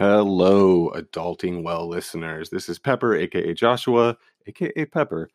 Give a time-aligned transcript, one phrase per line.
[0.00, 2.48] Hello, adulting well listeners.
[2.48, 5.28] This is Pepper, aka Joshua, aka Pepper,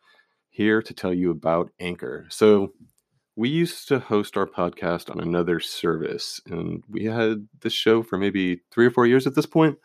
[0.50, 2.26] here to tell you about Anchor.
[2.30, 2.72] So,
[3.36, 8.18] we used to host our podcast on another service, and we had this show for
[8.18, 9.78] maybe three or four years at this point.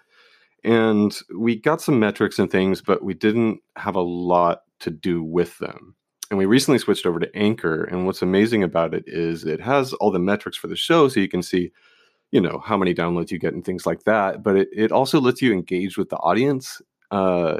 [0.63, 5.21] And we got some metrics and things, but we didn't have a lot to do
[5.21, 5.95] with them.
[6.31, 7.83] And we recently switched over to Anchor.
[7.83, 11.19] And what's amazing about it is it has all the metrics for the show, so
[11.19, 11.71] you can see
[12.31, 15.19] you know how many downloads you get and things like that but it, it also
[15.19, 17.59] lets you engage with the audience uh,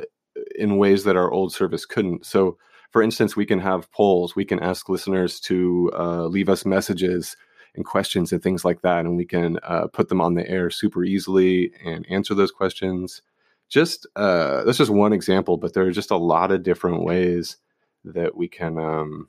[0.56, 2.26] in ways that our old service couldn't.
[2.26, 2.58] So
[2.92, 4.36] for instance we can have polls.
[4.36, 7.36] We can ask listeners to uh, leave us messages
[7.76, 10.70] and questions and things like that and we can uh, put them on the air
[10.70, 13.22] super easily and answer those questions.
[13.70, 17.58] Just uh, that's just one example but there are just a lot of different ways
[18.04, 19.28] that we can um,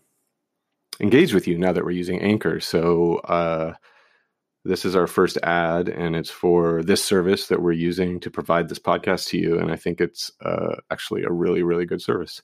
[0.99, 2.59] engage with you now that we're using anchor.
[2.59, 3.75] So uh,
[4.65, 8.69] this is our first ad and it's for this service that we're using to provide
[8.69, 12.43] this podcast to you and i think it's uh, actually a really really good service.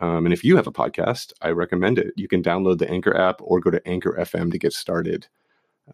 [0.00, 2.12] Um, and if you have a podcast i recommend it.
[2.16, 5.26] You can download the anchor app or go to anchor fm to get started.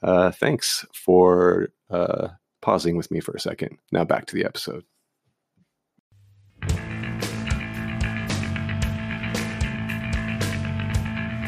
[0.03, 2.29] Uh, thanks for uh,
[2.63, 3.79] pausing with me for a second.
[3.93, 4.85] Now back to the episode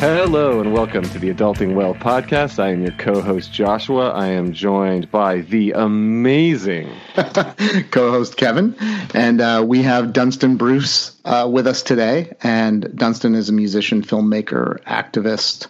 [0.04, 2.62] Hello and welcome to the Adulting Well podcast.
[2.62, 4.10] I am your co host Joshua.
[4.10, 8.76] I am joined by the amazing co host Kevin.
[9.14, 12.34] And uh, we have Dunstan Bruce uh, with us today.
[12.42, 15.68] And Dunstan is a musician, filmmaker, activist,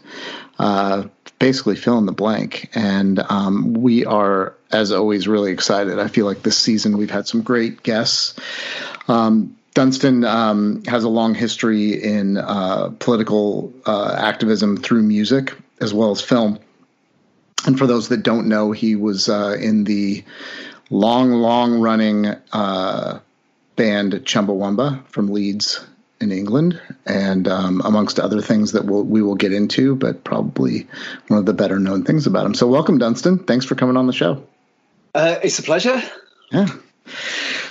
[0.59, 1.05] uh,
[1.39, 2.71] basically fill in the blank.
[2.75, 6.01] And um, we are, as always, really excited.
[6.01, 8.35] I feel like this season we've had some great guests.
[9.07, 15.93] Um, Dunstan um, has a long history in uh, political uh, activism through music as
[15.93, 16.61] well as film.
[17.67, 20.25] And for those that don't know, he was uh, in the
[20.91, 23.19] long, long running uh,
[23.75, 25.85] band Chumbawamba from Leeds
[26.21, 30.87] in England, and um, amongst other things that we'll, we will get into, but probably
[31.29, 32.55] one of the better known things about him.
[32.55, 33.39] So, welcome, Dunstan.
[33.41, 34.47] Thanks for coming on the show.
[35.15, 36.01] Uh, it's a pleasure.
[36.51, 36.69] Yeah.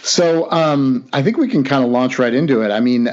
[0.03, 2.71] So um, I think we can kind of launch right into it.
[2.71, 3.07] I mean,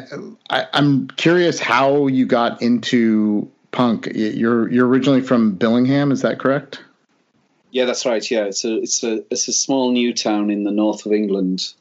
[0.51, 4.09] I, am curious how you got into punk.
[4.13, 6.83] You're you're originally from Billingham, is that correct?
[7.71, 8.29] Yeah, that's right.
[8.29, 11.73] Yeah, it's a it's a it's a small new town in the north of England.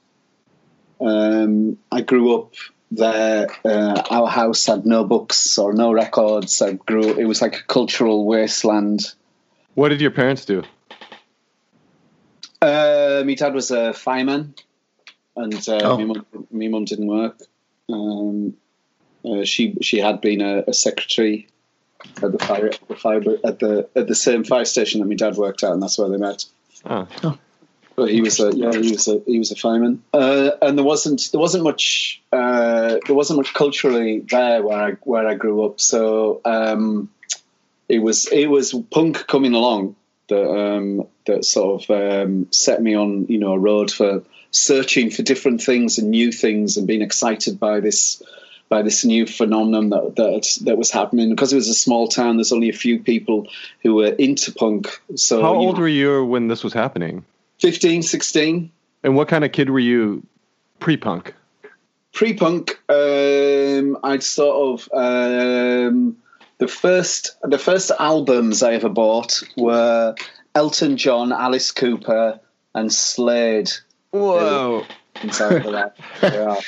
[1.02, 2.54] Um, I grew up
[2.92, 3.48] there.
[3.66, 6.62] Uh, our house had no books or no records.
[6.62, 7.18] I grew.
[7.18, 9.12] It was like a cultural wasteland.
[9.74, 10.62] What did your parents do?
[12.62, 14.54] Uh, my dad was a fireman
[15.40, 16.24] and uh, oh.
[16.52, 17.42] my mum didn't work.
[17.90, 18.56] Um,
[19.26, 21.48] uh, she she had been a, a, secretary
[22.22, 25.16] at the fire at the fire at the at the same fire station that my
[25.16, 26.46] dad worked at, and that's where they met.
[26.86, 27.08] Oh.
[27.24, 27.38] oh.
[27.96, 30.86] But he was a yeah he was a he was a fireman, uh, and there
[30.86, 35.66] wasn't there wasn't much uh, there wasn't much culturally there where I where I grew
[35.66, 35.82] up.
[35.82, 37.10] So um,
[37.90, 39.98] it was it was punk coming along
[40.30, 45.12] that um, that sort of um, set me on you know a road for searching
[45.12, 48.22] for different things and new things and being excited by this
[48.70, 51.30] by this new phenomenon that that, that was happening.
[51.30, 53.48] Because it was a small town there's only a few people
[53.82, 57.26] who were into punk so how old know, were you when this was happening?
[57.60, 58.72] 15 16
[59.04, 60.26] and what kind of kid were you
[60.80, 61.34] pre-punk?
[62.14, 66.18] Pre-punk um, i'd sort of um,
[66.58, 70.16] the first the first albums i ever bought were
[70.56, 72.40] elton john alice cooper
[72.74, 73.70] and slade
[74.12, 74.86] Whoa!
[75.22, 76.60] Inside of that, yeah.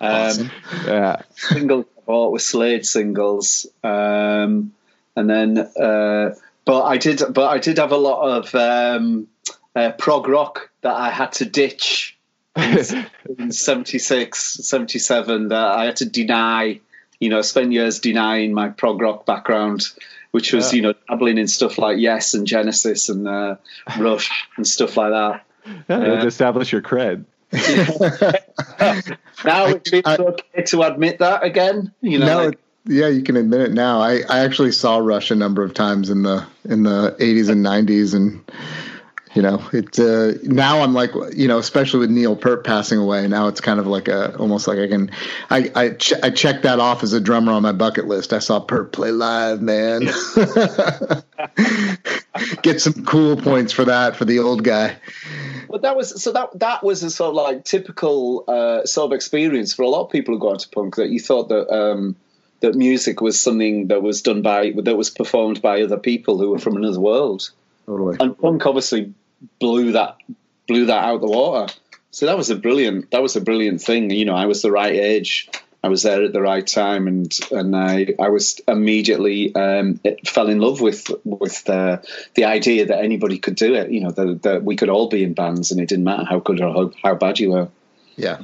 [0.00, 0.50] Um, awesome.
[0.86, 1.22] yeah.
[1.34, 4.72] Singles I bought with Slade singles, um,
[5.16, 6.34] and then uh,
[6.64, 9.26] but I did but I did have a lot of um,
[9.74, 12.16] uh, prog rock that I had to ditch
[12.56, 16.80] in 76, 77 that I had to deny.
[17.20, 19.82] You know, spend years denying my prog rock background,
[20.30, 20.76] which was, yeah.
[20.76, 23.56] you know, dabbling in stuff like Yes and Genesis and uh,
[23.98, 25.44] Rush and stuff like that.
[25.88, 27.24] Yeah, establish your cred.
[29.44, 31.92] now it's okay to admit that again.
[32.02, 34.00] You know, no, like, yeah, you can admit it now.
[34.00, 37.64] I, I actually saw Rush a number of times in the in the 80s and
[37.64, 38.42] 90s, and
[39.34, 43.28] you know it uh, now i'm like you know especially with neil peart passing away
[43.28, 45.10] now it's kind of like a almost like i can
[45.50, 48.32] i i, ch- I checked that off as a drummer on my bucket list.
[48.32, 50.02] I saw peart play live man.
[52.62, 54.96] Get some cool points for that for the old guy.
[55.68, 59.16] But that was so that that was a sort of like typical uh, sort of
[59.16, 62.16] experience for a lot of people who go into punk that you thought that um,
[62.60, 66.50] that music was something that was done by that was performed by other people who
[66.50, 67.50] were from another world
[67.88, 68.18] Totally.
[68.20, 69.14] And punk obviously
[69.58, 70.18] blew that
[70.66, 71.72] blew that out the water.
[72.10, 74.10] So that was a brilliant that was a brilliant thing.
[74.10, 75.48] You know, I was the right age.
[75.82, 80.48] I was there at the right time, and and I I was immediately um, fell
[80.48, 83.90] in love with with the the idea that anybody could do it.
[83.90, 86.40] You know, that, that we could all be in bands, and it didn't matter how
[86.40, 87.68] good or how, how bad you were.
[88.16, 88.42] Yeah.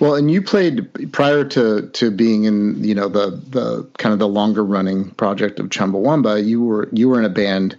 [0.00, 4.18] Well, and you played prior to to being in you know the the kind of
[4.18, 6.44] the longer running project of Chumbawamba.
[6.44, 7.76] You were you were in a band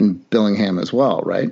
[0.00, 1.50] in Billingham as well, right?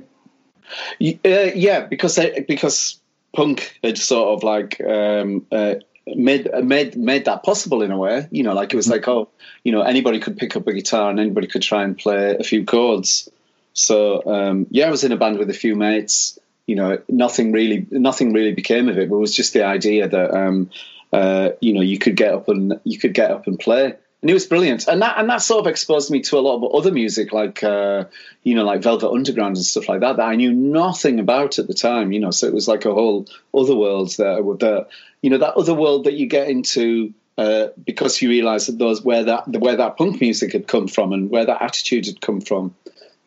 [1.00, 3.00] Uh, yeah, because they, because
[3.34, 8.26] punk had sort of like um, uh, made made made that possible in a way.
[8.30, 8.94] You know, like it was mm-hmm.
[8.94, 9.28] like oh,
[9.64, 12.44] you know, anybody could pick up a guitar and anybody could try and play a
[12.44, 13.28] few chords.
[13.72, 16.38] So um, yeah, I was in a band with a few mates.
[16.66, 20.08] You know, nothing really nothing really became of it, but it was just the idea
[20.08, 20.70] that um,
[21.12, 24.31] uh, you know you could get up and you could get up and play and
[24.31, 24.88] it was brilliant.
[24.88, 27.62] And that and that sort of exposed me to a lot of other music, like
[27.62, 28.05] uh,
[28.43, 31.69] you know, like Velvet Underground and stuff like that, that I knew nothing about at
[31.69, 32.11] the time.
[32.11, 34.88] You know, so it was like a whole other world there with the
[35.23, 37.15] you know that other world that you get into.
[37.37, 41.12] Uh, because you realise that those where that where that punk music had come from
[41.12, 42.75] and where that attitude had come from,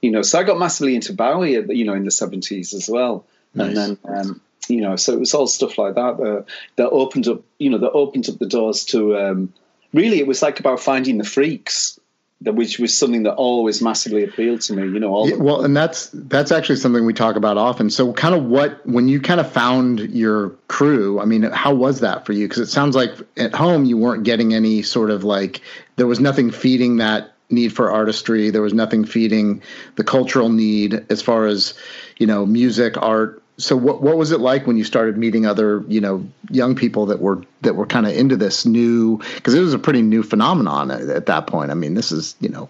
[0.01, 0.21] you know.
[0.21, 3.67] So I got massively into Bowie, you know, in the seventies as well, nice.
[3.69, 6.45] and then um, you know, so it was all stuff like that that,
[6.75, 9.53] that opened up, you know, that opened up the doors to um,
[9.93, 11.99] really it was like about finding the freaks
[12.43, 14.83] which was something that always massively appealed to me.
[14.83, 17.89] You know, yeah, well, and that's that's actually something we talk about often.
[17.89, 21.99] So, kind of what when you kind of found your crew, I mean, how was
[21.99, 22.47] that for you?
[22.47, 25.61] Because it sounds like at home you weren't getting any sort of like
[25.97, 28.49] there was nothing feeding that need for artistry.
[28.49, 29.61] There was nothing feeding
[29.97, 31.75] the cultural need as far as
[32.17, 35.83] you know music, art, so what what was it like when you started meeting other
[35.87, 39.59] you know young people that were that were kind of into this new because it
[39.59, 41.71] was a pretty new phenomenon at, at, that point.
[41.71, 42.69] I mean this is you know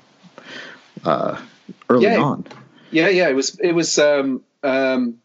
[1.06, 1.40] uh,
[1.90, 2.46] early yeah, on.
[2.92, 5.20] Yeah yeah it was it was um, um,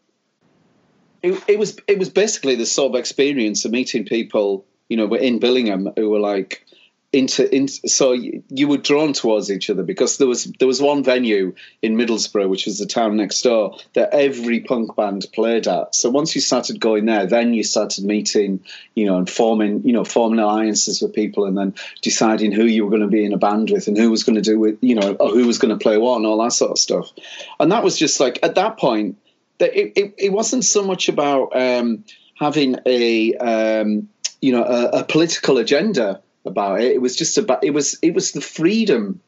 [1.21, 5.05] it, it was it was basically the sort of experience of meeting people you know
[5.05, 6.65] were in billingham who were like
[7.13, 11.05] into, into so you were drawn towards each other because there was there was one
[11.05, 15.95] venue in Middlesbrough, which was the town next door, that every punk band played at.
[15.95, 18.59] So once you started going there, then you started meeting,
[18.93, 22.83] you know, and forming, you know, forming alliances with people, and then deciding who you
[22.83, 24.77] were going to be in a band with, and who was going to do with,
[24.81, 27.09] you know, or who was going to play what, and all that sort of stuff.
[27.57, 29.17] And that was just like at that point,
[29.59, 32.03] that it, it, it wasn't so much about um,
[32.37, 34.09] having a um,
[34.41, 36.91] you know a, a political agenda about it.
[36.91, 39.21] It was just about it was it was the freedom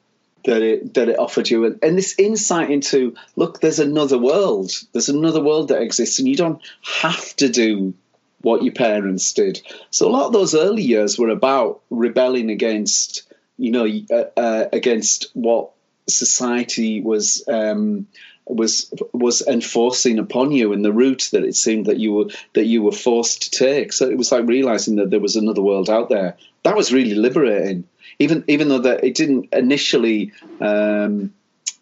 [0.46, 4.72] that it that it offered you and, and this insight into look, there's another world.
[4.94, 6.62] There's another world that exists, and you don't
[7.02, 7.94] have to do
[8.42, 9.62] what your parents did.
[9.92, 13.24] So a lot of those early years were about rebelling against
[13.58, 15.72] you know uh, uh, against what
[16.08, 17.44] society was.
[17.48, 18.08] Um,
[18.50, 22.66] was was enforcing upon you in the route that it seemed that you were that
[22.66, 23.94] you were forced to take.
[23.94, 27.16] So it was like realizing that there was another world out there that was really
[27.16, 27.88] liberating.
[28.20, 31.34] Even even though that it didn't initially um,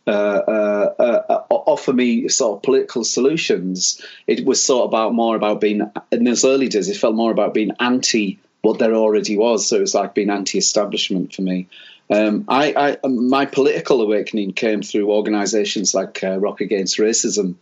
[0.05, 5.35] uh, uh, uh, offer me sort of political solutions, it was sort of about more
[5.35, 5.81] about being
[6.11, 6.89] in those early days.
[6.89, 9.67] It felt more about being anti what there already was.
[9.67, 11.67] So it was like being anti-establishment for me.
[12.09, 17.55] Um, I, I, my political awakening came through organisations like uh, Rock Against Racism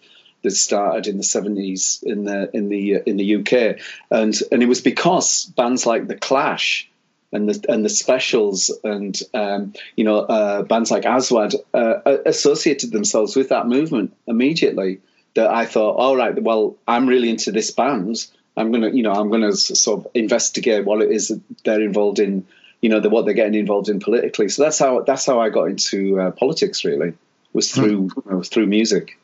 [0.44, 3.80] that started in the seventies in the in the uh, in the UK,
[4.12, 6.88] and and it was because bands like the Clash
[7.32, 12.92] and the and the specials and um, you know uh, bands like Aswad uh, associated
[12.92, 15.02] themselves with that movement immediately.
[15.34, 18.26] That I thought, all right, well, I'm really into this band.
[18.56, 22.20] I'm gonna, you know, I'm gonna sort of investigate what it is that they're involved
[22.20, 22.48] in,
[22.82, 24.50] you know, the, what they're getting involved in politically.
[24.50, 26.86] So that's how that's how I got into uh, politics.
[26.86, 27.14] Really,
[27.54, 28.42] was through hmm.
[28.42, 29.18] through music.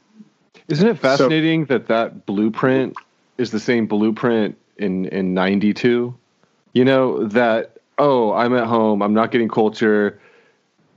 [0.67, 2.95] Isn't it fascinating so, that that blueprint
[3.37, 6.15] is the same blueprint in in 92?
[6.73, 10.19] You know that oh, I'm at home, I'm not getting culture.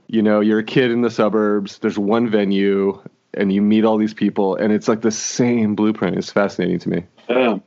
[0.07, 3.01] You know, you're a kid in the suburbs, there's one venue
[3.33, 6.17] and you meet all these people and it's like the same blueprint.
[6.17, 7.03] It's fascinating to me.
[7.29, 7.59] Yeah.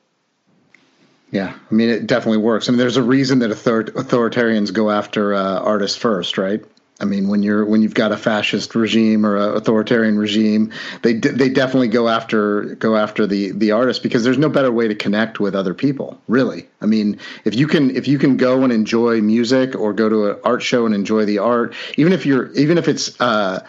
[1.30, 2.68] Yeah, I mean, it definitely works.
[2.68, 6.64] I mean, there's a reason that author- authoritarians go after uh, artists first, right?
[7.00, 11.12] I mean, when you're when you've got a fascist regime or an authoritarian regime, they
[11.12, 14.96] they definitely go after go after the the artist because there's no better way to
[14.96, 16.20] connect with other people.
[16.26, 20.08] Really, I mean, if you can if you can go and enjoy music or go
[20.08, 23.64] to an art show and enjoy the art, even if you're even if it's uh,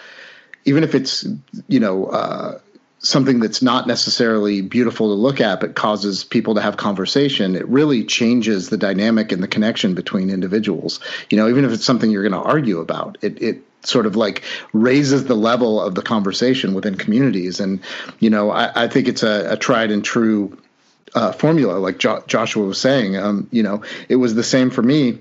[0.66, 1.28] even if it's
[1.68, 2.06] you know.
[2.06, 2.60] Uh,
[3.00, 7.68] something that's not necessarily beautiful to look at but causes people to have conversation it
[7.68, 11.00] really changes the dynamic and the connection between individuals.
[11.30, 14.18] You know even if it's something you're going to argue about it it sort of
[14.18, 17.60] like raises the level of the conversation within communities.
[17.60, 17.80] And
[18.20, 20.58] you know i, I think it's a, a tried and true
[21.16, 23.18] uh, formula like jo- joshua was saying.
[23.18, 25.20] Um, you know it was the same for me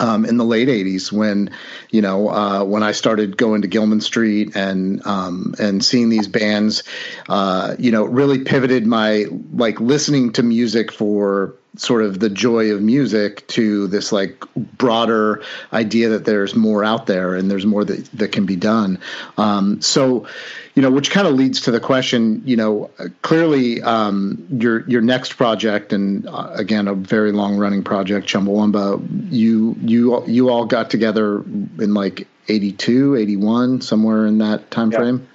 [0.00, 1.50] um, in the late '80s when
[1.90, 6.26] you know uh, when I started going to Gilman Street and um, and seeing these
[6.26, 6.82] bands,
[7.28, 12.72] uh, you know, really pivoted my like listening to music for sort of the joy
[12.72, 17.84] of music to this like broader idea that there's more out there and there's more
[17.84, 18.98] that, that can be done.
[19.38, 20.26] Um, so,
[20.74, 22.90] you know, which kind of leads to the question, you know,
[23.22, 29.30] clearly um, your your next project and uh, again a very long running project, Chumbawamba,
[29.30, 35.28] you you you all got together in like 82, 81, somewhere in that time frame.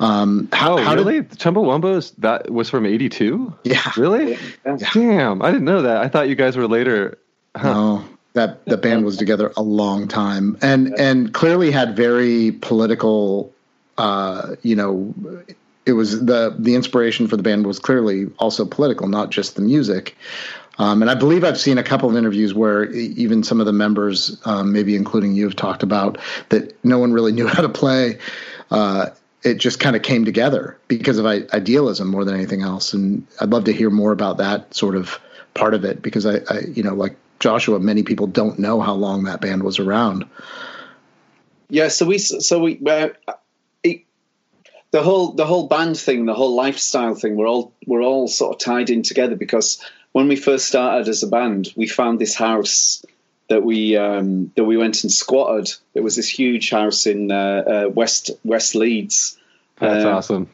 [0.00, 1.20] Um, how, oh, how really?
[1.20, 3.54] Did, Chumbawamba that was from '82.
[3.64, 4.38] Yeah, really?
[4.64, 4.76] Yeah.
[4.94, 5.98] Damn, I didn't know that.
[5.98, 7.18] I thought you guys were later.
[7.54, 7.72] Huh.
[7.72, 13.52] No, that the band was together a long time, and and clearly had very political.
[13.98, 15.14] Uh, you know,
[15.84, 19.62] it was the the inspiration for the band was clearly also political, not just the
[19.62, 20.16] music.
[20.78, 23.72] Um, and I believe I've seen a couple of interviews where even some of the
[23.72, 26.16] members, um, maybe including you, have talked about
[26.48, 28.18] that no one really knew how to play.
[28.70, 29.10] Uh,
[29.42, 32.92] it just kind of came together because of idealism more than anything else.
[32.92, 35.18] And I'd love to hear more about that sort of
[35.54, 38.94] part of it because I, I you know, like Joshua, many people don't know how
[38.94, 40.26] long that band was around.
[41.70, 43.10] Yeah, so we, so we, uh,
[44.90, 48.54] the whole the whole band thing, the whole lifestyle thing, we're all we're all sort
[48.54, 52.34] of tied in together because when we first started as a band, we found this
[52.34, 53.04] house
[53.50, 55.74] that we um, that we went and squatted.
[55.92, 57.34] It was this huge house in uh,
[57.86, 59.36] uh, West West Leeds.
[59.78, 60.50] That's uh, awesome.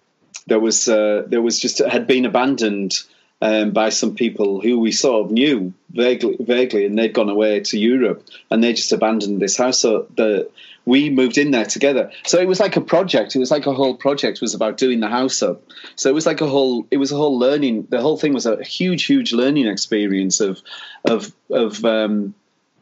[0.47, 2.95] There was uh, there was just had been abandoned
[3.43, 7.61] um, by some people who we sort of knew vaguely, vaguely, and they'd gone away
[7.61, 9.79] to Europe, and they just abandoned this house.
[9.79, 10.51] So the
[10.87, 12.11] we moved in there together.
[12.25, 13.37] So it was like a project.
[13.37, 15.63] It was like a whole project was about doing the house up.
[15.97, 16.87] So it was like a whole.
[16.91, 17.89] It was a whole learning.
[17.91, 20.63] The whole thing was a huge, huge learning experience of
[21.05, 21.85] of of.
[21.85, 22.35] Um,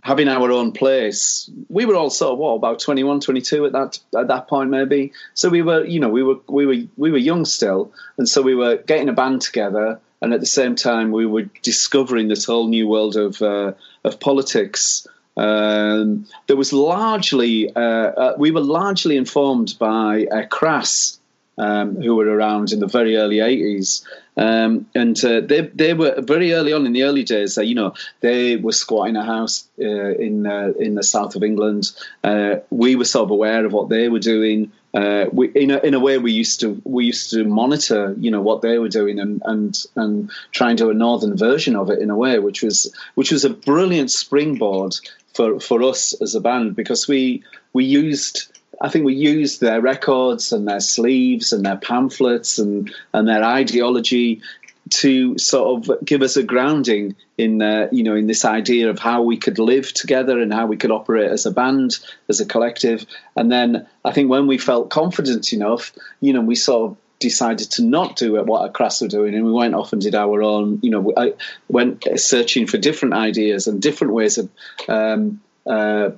[0.05, 1.51] having our own place.
[1.71, 5.13] We were all sort of what about 21, 22 at that at that point maybe.
[5.33, 8.43] So we were, you know, we were we were we were young still, and so
[8.43, 12.45] we were getting a band together, and at the same time we were discovering this
[12.45, 13.73] whole new world of uh,
[14.05, 15.07] of politics.
[15.37, 21.19] Um, there was largely uh, uh, we were largely informed by uh, Crass,
[21.59, 24.05] um, who were around in the very early 80s.
[24.37, 27.57] Um, and uh, they they were very early on in the early days.
[27.57, 31.45] Uh, you know, they were squatting a house uh, in uh, in the south of
[31.45, 31.93] England.
[32.25, 34.73] Uh, we were sort of aware of what they were doing.
[34.93, 38.31] Uh, we, in a, in a way, we used to we used to monitor, you
[38.31, 41.89] know, what they were doing and and and try and do a northern version of
[41.91, 44.97] it in a way, which was which was a brilliant springboard
[45.35, 48.54] for for us as a band because we we used
[48.85, 53.43] I think we used their records and their sleeves and their pamphlets and, and their
[53.43, 54.43] ideology
[54.91, 58.99] to sort of give us a grounding in uh, you know in this idea of
[58.99, 61.99] how we could live together and how we could operate as a band
[62.29, 63.07] as a collective.
[63.35, 67.71] And then I think when we felt confident enough you know we sort of decided
[67.71, 70.81] to not do what Crass were doing and we went off and did our own
[70.83, 71.33] you know I
[71.69, 74.51] went searching for different ideas and different ways of
[74.89, 76.11] um, uh,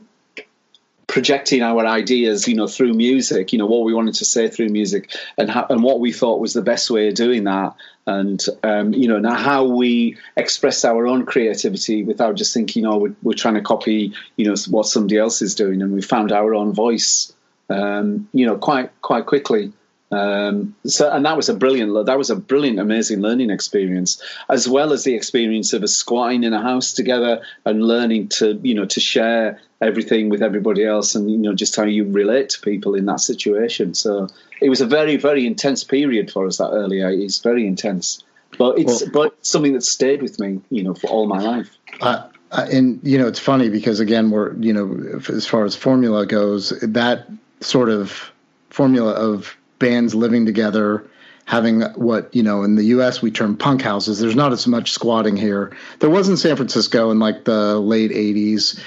[1.17, 4.69] projecting our ideas, you know, through music, you know, what we wanted to say through
[4.69, 7.75] music and how, and what we thought was the best way of doing that.
[8.07, 12.99] And, um, you know, now how we express our own creativity without just thinking, oh,
[12.99, 15.81] we're, we're trying to copy, you know, what somebody else is doing.
[15.81, 17.33] And we found our own voice,
[17.71, 19.73] um, you know, quite, quite quickly.
[20.13, 24.69] Um, so, and that was a brilliant, that was a brilliant, amazing learning experience, as
[24.69, 28.75] well as the experience of us squatting in a house together and learning to, you
[28.75, 32.61] know, to share everything with everybody else, and you know, just how you relate to
[32.61, 33.95] people in that situation.
[33.95, 34.29] So,
[34.61, 38.23] it was a very very intense period for us that early 80s, very intense.
[38.59, 41.77] But it's well, but something that stayed with me, you know, for all my life.
[42.01, 45.75] Uh, uh, and you know, it's funny because again, we're you know, as far as
[45.75, 47.27] formula goes, that
[47.61, 48.31] sort of
[48.71, 51.05] formula of bands living together,
[51.45, 53.23] having what you know in the U.S.
[53.23, 54.19] we term punk houses.
[54.19, 55.77] There's not as much squatting here.
[56.01, 58.81] There was in San Francisco in like the late '80s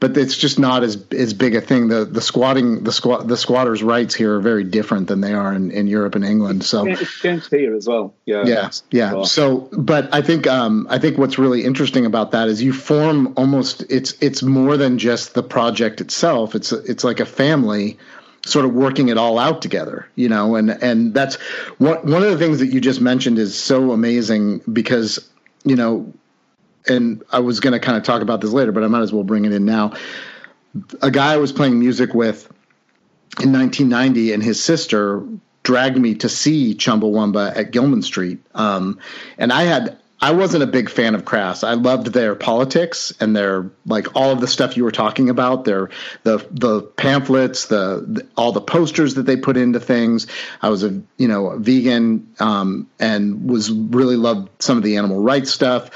[0.00, 1.88] but it's just not as as big a thing.
[1.88, 5.52] The the squatting the squat the squatters' rights here are very different than they are
[5.52, 6.64] in, in Europe and England.
[6.64, 8.14] So it's changed here as well.
[8.26, 9.12] Yeah, yeah, yeah.
[9.12, 9.24] Well.
[9.24, 13.32] So, but I think um, I think what's really interesting about that is you form
[13.36, 16.54] almost it's it's more than just the project itself.
[16.54, 17.98] It's it's like a family
[18.46, 21.36] sort of working it all out together, you know, and and that's
[21.78, 25.28] one one of the things that you just mentioned is so amazing because
[25.64, 26.12] you know
[26.88, 29.12] and I was going to kind of talk about this later, but I might as
[29.12, 29.92] well bring it in now.
[31.02, 32.46] A guy I was playing music with
[33.40, 35.24] in 1990 and his sister
[35.62, 38.38] dragged me to see Chumbawamba at Gilman Street.
[38.54, 39.00] Um,
[39.36, 41.62] and I had I wasn't a big fan of Crass.
[41.62, 45.64] I loved their politics and their like all of the stuff you were talking about.
[45.64, 45.90] Their
[46.22, 50.26] the the pamphlets, the, the all the posters that they put into things.
[50.62, 54.96] I was a you know a vegan um, and was really loved some of the
[54.96, 55.90] animal rights stuff,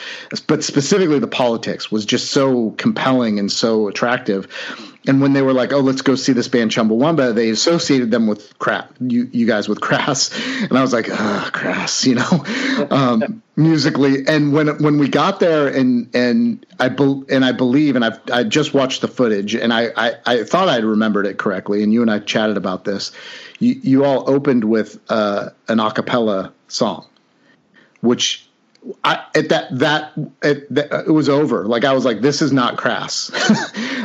[0.47, 4.49] but specifically the politics was just so compelling and so attractive
[5.07, 8.27] and when they were like, "Oh, let's go see this band Chumbawamba," they associated them
[8.27, 8.93] with crap.
[9.01, 10.31] You you guys with Crass,
[10.63, 12.45] and I was like, "Ah, Crass," you know,
[12.91, 14.27] um, musically.
[14.27, 18.21] And when when we got there, and and I be, and I believe, and I've
[18.31, 21.93] I just watched the footage, and I, I I thought I'd remembered it correctly, and
[21.93, 23.11] you and I chatted about this.
[23.59, 27.07] You you all opened with uh, an acapella song,
[28.03, 28.51] which
[29.05, 31.67] I, at that that it, it was over.
[31.67, 33.31] Like I was like, this is not crass,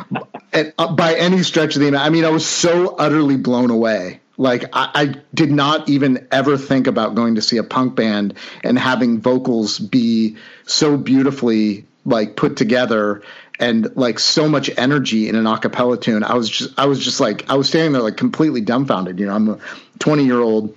[0.55, 1.95] and, uh, by any stretch of the.
[1.95, 4.21] I mean, I was so utterly blown away.
[4.37, 8.33] Like I, I, did not even ever think about going to see a punk band
[8.63, 10.35] and having vocals be
[10.65, 13.21] so beautifully like put together
[13.59, 16.23] and like so much energy in an acapella tune.
[16.23, 19.19] I was just I was just like I was standing there like completely dumbfounded.
[19.19, 19.59] You know, I'm a
[19.99, 20.75] 20 year old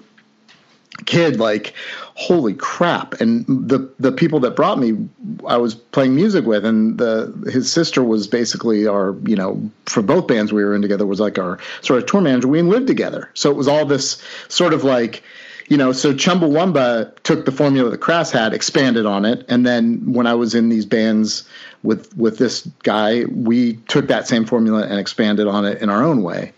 [1.07, 1.75] kid like
[2.15, 3.21] holy crap.
[3.21, 5.09] And the the people that brought me
[5.47, 10.03] I was playing music with and the his sister was basically our you know for
[10.03, 12.49] both bands we were in together was like our sort of tour manager.
[12.49, 13.31] We lived together.
[13.35, 15.23] So it was all this sort of like
[15.69, 20.13] you know so Chumbawamba took the formula that Crass had expanded on it and then
[20.13, 21.49] when I was in these bands
[21.83, 26.03] with with this guy we took that same formula and expanded on it in our
[26.03, 26.53] own way.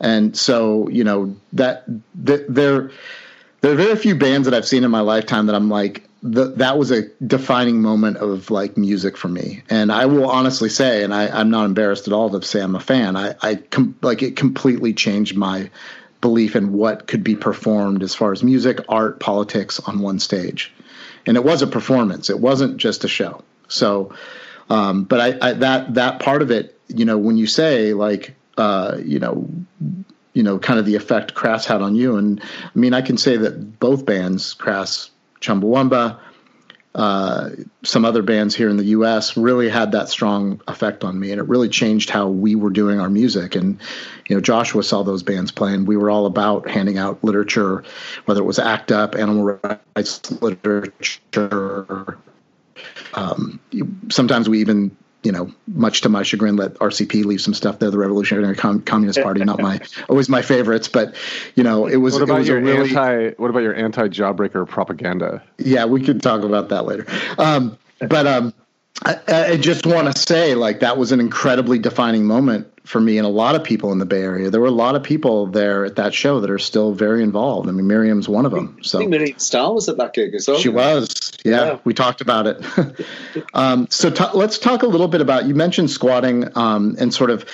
[0.00, 1.84] And so you know that,
[2.16, 2.90] that there
[3.64, 6.48] there are very few bands that I've seen in my lifetime that I'm like, the,
[6.56, 9.62] that was a defining moment of like music for me.
[9.70, 12.74] And I will honestly say, and I, am not embarrassed at all to say I'm
[12.74, 13.16] a fan.
[13.16, 15.70] I, I com- like it completely changed my
[16.20, 20.70] belief in what could be performed as far as music, art, politics on one stage.
[21.24, 22.28] And it was a performance.
[22.28, 23.42] It wasn't just a show.
[23.68, 24.14] So,
[24.68, 28.34] um, but I, I that that part of it, you know, when you say like,
[28.58, 29.48] uh, you know,
[30.34, 32.16] you know, kind of the effect Crass had on you.
[32.16, 36.18] And I mean, I can say that both bands, Crass, Chumbawamba,
[36.94, 37.50] uh,
[37.82, 39.36] some other bands here in the U.S.
[39.36, 43.00] really had that strong effect on me, and it really changed how we were doing
[43.00, 43.56] our music.
[43.56, 43.80] And
[44.28, 45.86] you know, Joshua saw those bands playing.
[45.86, 47.82] We were all about handing out literature,
[48.26, 49.58] whether it was ACT UP, animal
[49.96, 52.18] rights literature.
[53.14, 53.58] Um,
[54.10, 57.90] sometimes we even you know, much to my chagrin, let RCP leave some stuff there.
[57.90, 61.14] The Revolutionary Com- Communist Party, not my always my favorites, but
[61.54, 62.14] you know, it was.
[62.14, 63.30] What about was your really, anti?
[63.38, 65.42] What about your anti-jawbreaker propaganda?
[65.58, 67.06] Yeah, we could talk about that later.
[67.38, 68.54] Um, but um,
[69.02, 73.16] I, I just want to say, like, that was an incredibly defining moment for me
[73.16, 74.50] and a lot of people in the Bay Area.
[74.50, 77.68] There were a lot of people there at that show that are still very involved.
[77.68, 78.78] I mean, Miriam's one of them.
[78.82, 80.58] So I think Miriam Stahl was at that gig as well.
[80.58, 81.32] She was.
[81.44, 81.78] Yeah, yeah.
[81.84, 83.06] we talked about it.
[83.54, 85.46] um, so t- let's talk a little bit about.
[85.46, 87.46] You mentioned squatting um, and sort of,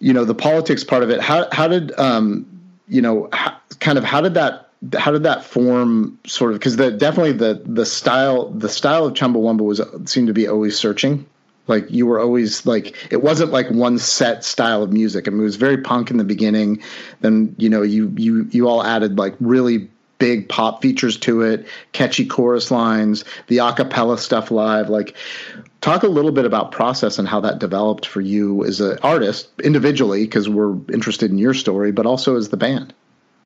[0.00, 1.20] you know, the politics part of it.
[1.20, 2.46] How how did um,
[2.88, 6.76] you know, how, kind of how did that how did that form sort of because
[6.76, 11.26] the definitely the the style the style of chumbawamba was seemed to be always searching
[11.68, 15.28] like you were always like it wasn't like one set style of music.
[15.28, 16.82] I mean, it was very punk in the beginning.
[17.20, 19.88] Then you know you you you all added like really
[20.18, 24.88] big pop features to it, catchy chorus lines, the a acapella stuff live.
[24.88, 25.14] Like,
[25.80, 29.48] talk a little bit about process and how that developed for you as an artist
[29.62, 32.92] individually, because we're interested in your story, but also as the band.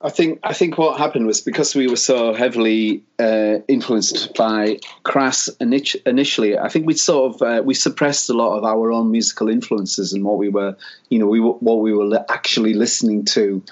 [0.05, 4.79] I think I think what happened was because we were so heavily uh, influenced by
[5.05, 6.59] Crass initially.
[6.59, 10.13] I think we sort of uh, we suppressed a lot of our own musical influences
[10.13, 10.77] and what we were,
[11.09, 13.63] you know, we what we were actually listening to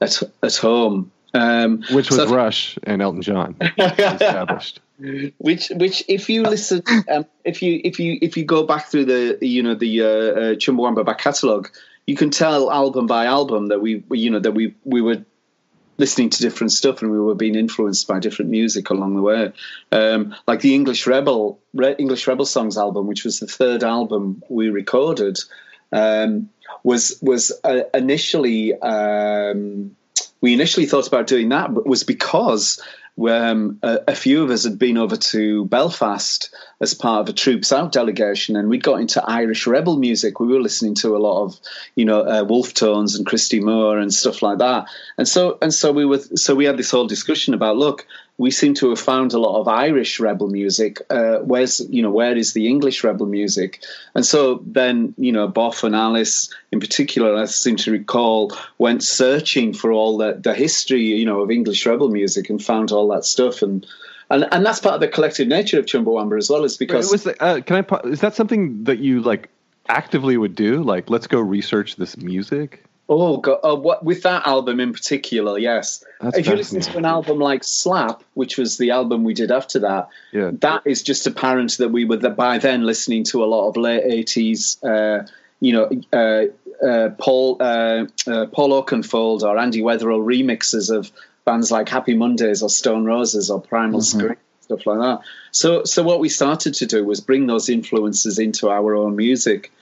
[0.00, 4.80] at at home Um, Which was so- Rush and Elton John established.
[5.38, 9.04] which which if you listen um, if you if you if you go back through
[9.06, 11.68] the you know the uh, uh, Chumbawamba back catalogue
[12.06, 15.24] you can tell album by album that we we, you know that we we were
[15.96, 19.52] listening to different stuff and we were being influenced by different music along the way.
[19.92, 24.42] Um, like the English Rebel Re- English Rebel Songs album which was the third album
[24.48, 25.38] we recorded
[25.92, 26.50] um,
[26.82, 29.96] was was uh, initially um,
[30.44, 32.78] we initially thought about doing that but was because
[33.26, 37.32] um, a, a few of us had been over to Belfast as part of a
[37.32, 40.40] Troops Out delegation, and we'd got into Irish rebel music.
[40.40, 41.58] We were listening to a lot of,
[41.94, 44.88] you know, uh, Wolfe Tones and Christy Moore and stuff like that.
[45.16, 48.50] And so, and so we were, so we had this whole discussion about, look, we
[48.50, 51.00] seem to have found a lot of Irish rebel music.
[51.08, 53.82] Uh, where's, you know, where is the English rebel music?
[54.14, 59.04] And so then, you know, Boff and Alice in particular, I seem to recall, went
[59.04, 63.08] searching for all the, the history, you know, of English rebel music and found all
[63.08, 63.62] that stuff.
[63.62, 63.86] And,
[64.30, 67.40] and, and that's part of the collective nature of Chumbawamba as well, is because the-
[67.40, 68.08] uh, can I?
[68.08, 69.48] Is that something that you like
[69.88, 70.82] actively would do?
[70.82, 72.82] Like, let's go research this music.
[73.08, 76.02] Oh, God, oh what, with that album in particular, yes.
[76.20, 79.50] That's if you listen to an album like Slap, which was the album we did
[79.50, 80.52] after that, Yeah.
[80.60, 83.76] that is just apparent that we were the, by then listening to a lot of
[83.76, 85.26] late eighties, uh,
[85.60, 91.12] you know, uh, uh, Paul uh, uh, Paul Oakenfold or Andy Weatherall remixes of
[91.44, 95.20] bands like Happy Mondays or Stone Roses or Primal Scream, stuff like that.
[95.50, 99.72] So, so what we started to do was bring those influences into our own music.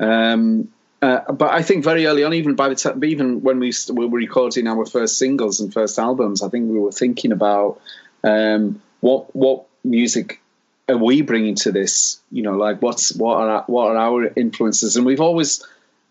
[0.00, 0.68] Um,
[1.02, 4.68] uh, but I think very early on, even by the even when we were recording
[4.68, 7.80] our first singles and first albums, I think we were thinking about
[8.22, 10.40] um, what what music
[10.88, 12.20] are we bringing to this?
[12.30, 14.96] You know, like what's what are our, what are our influences?
[14.96, 15.66] And we've always,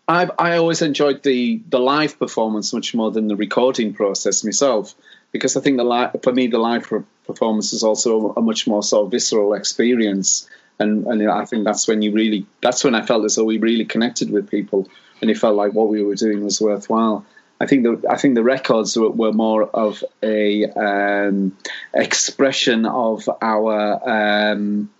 [0.06, 4.94] I've I always enjoyed the the live performance much more than the recording process myself,
[5.32, 6.86] because I think the li- for me the live
[7.26, 10.46] performance is also a much more sort of visceral experience
[10.78, 13.58] and and I think that's when you really that's when I felt as though we
[13.58, 14.88] really connected with people
[15.20, 17.24] and it felt like what we were doing was worthwhile.
[17.60, 21.56] I think the I think the records were, were more of a um,
[21.94, 24.90] expression of our um,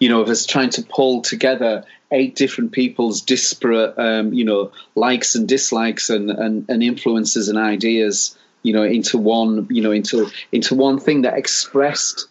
[0.00, 4.72] you know of us trying to pull together eight different people's disparate um, you know
[4.96, 9.92] likes and dislikes and, and and influences and ideas you know into one you know
[9.92, 12.26] into into one thing that expressed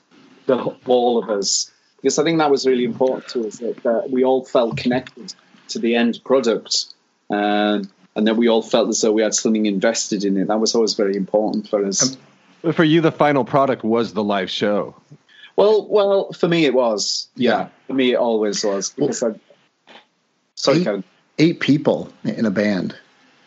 [0.47, 4.09] the all of us because I think that was really important to us that, that
[4.09, 5.33] we all felt connected
[5.69, 6.93] to the end product,
[7.29, 10.47] um, and that we all felt as though we had something invested in it.
[10.47, 12.17] That was always very important for us.
[12.61, 14.95] But for you, the final product was the live show.
[15.55, 17.27] well, well, for me it was.
[17.35, 18.89] Yeah, for me it always was.
[18.89, 19.31] Because I,
[20.55, 21.03] sorry, Eight- Kevin.
[21.39, 22.95] Eight people in a band.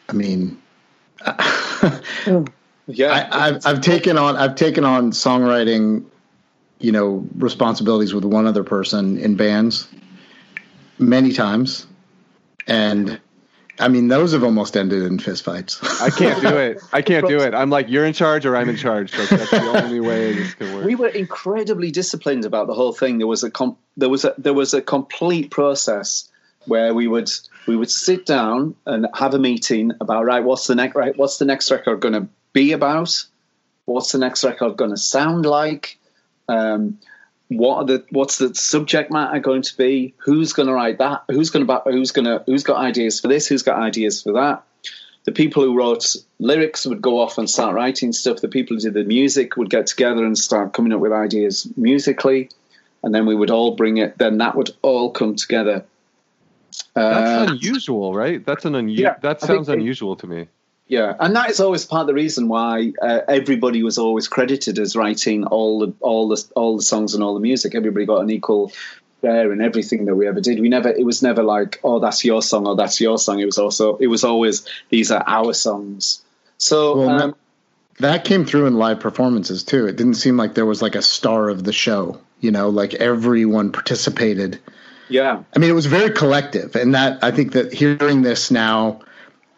[0.09, 0.61] I mean,
[2.87, 6.05] Yeah, I, I've I've taken on I've taken on songwriting,
[6.81, 9.87] you know, responsibilities with one other person in bands
[10.99, 11.87] many times,
[12.67, 13.21] and
[13.79, 15.83] I mean those have almost ended in fistfights.
[16.01, 16.81] I can't do it.
[16.93, 17.55] I can't do it.
[17.55, 19.17] I'm like, you're in charge or I'm in charge.
[19.17, 20.85] Like, that's the only way this can work.
[20.85, 23.19] we were incredibly disciplined about the whole thing.
[23.19, 26.29] There was a com- there was a there was a complete process
[26.67, 27.31] where we would
[27.67, 31.39] we would sit down and have a meeting about right what's the next right what's
[31.39, 33.25] the next record going to be about
[33.87, 35.99] what's the next record going to sound like
[36.51, 36.99] um,
[37.49, 41.25] what are the what's the subject matter going to be who's going to write that
[41.29, 44.33] who's going to who's going to who's got ideas for this who's got ideas for
[44.33, 44.63] that
[45.25, 48.41] the people who wrote lyrics would go off and start writing stuff.
[48.41, 51.69] The people who did the music would get together and start coming up with ideas
[51.77, 52.49] musically,
[53.03, 54.17] and then we would all bring it.
[54.19, 55.85] Then that would all come together.
[56.97, 58.45] Uh, That's unusual, right?
[58.45, 60.49] That's an unu- Yeah, That sounds unusual to me.
[60.91, 64.77] Yeah, and that is always part of the reason why uh, everybody was always credited
[64.81, 67.77] as writing all the all the all the songs and all the music.
[67.77, 68.73] Everybody got an equal
[69.21, 70.59] share in everything that we ever did.
[70.59, 73.39] We never it was never like oh that's your song or that's your song.
[73.39, 76.25] It was also it was always these are our songs.
[76.59, 77.37] So Well, um,
[78.01, 79.87] that came through in live performances too.
[79.87, 82.21] It didn't seem like there was like a star of the show.
[82.41, 84.59] You know, like everyone participated.
[85.09, 89.03] yeah, I mean, it was very collective, and that I think that hearing this now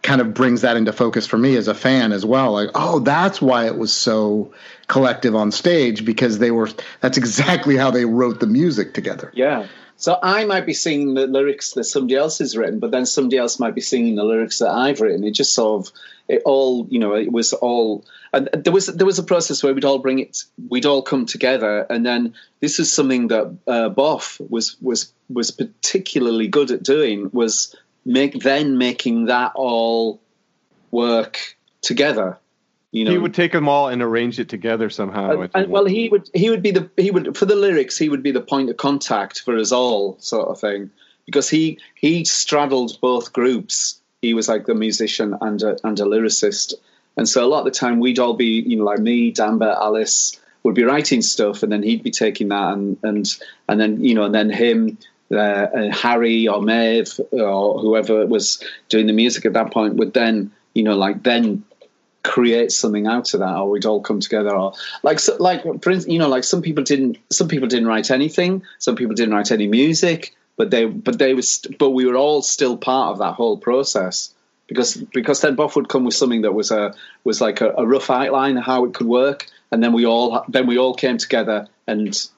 [0.02, 2.52] kind of brings that into focus for me as a fan as well.
[2.52, 4.52] Like, oh, that's why it was so
[4.88, 6.68] collective on stage because they were.
[7.00, 9.30] That's exactly how they wrote the music together.
[9.34, 9.66] Yeah.
[9.96, 13.36] So I might be singing the lyrics that somebody else has written, but then somebody
[13.36, 15.22] else might be singing the lyrics that I've written.
[15.22, 15.92] It just sort of
[16.26, 18.04] it all, you know, it was all.
[18.32, 21.26] And there was there was a process where we'd all bring it, we'd all come
[21.26, 26.82] together, and then this is something that uh, Boff was was was particularly good at
[26.82, 30.20] doing was make then making that all
[30.90, 32.38] work together.
[32.92, 35.40] You know, he would take them all and arrange it together somehow.
[35.40, 38.10] and, and, well, he would he would be the he would for the lyrics he
[38.10, 40.90] would be the point of contact for us all, sort of thing,
[41.24, 43.98] because he he straddled both groups.
[44.20, 46.74] He was like the musician and a, and a lyricist,
[47.16, 49.78] and so a lot of the time we'd all be you know like me, Danbert,
[49.78, 53.26] Alice would be writing stuff, and then he'd be taking that and and
[53.70, 54.98] and then you know and then him.
[55.32, 60.52] Uh, Harry or Maeve or whoever was doing the music at that point would then,
[60.74, 61.64] you know, like then
[62.22, 65.90] create something out of that or we'd all come together or like so, like for
[65.90, 69.34] instance, you know like some people didn't some people didn't write anything some people didn't
[69.34, 73.18] write any music but they but they was but we were all still part of
[73.18, 74.32] that whole process
[74.68, 77.86] because because then Boff would come with something that was a was like a, a
[77.86, 81.18] rough outline of how it could work and then we all then we all came
[81.18, 82.28] together and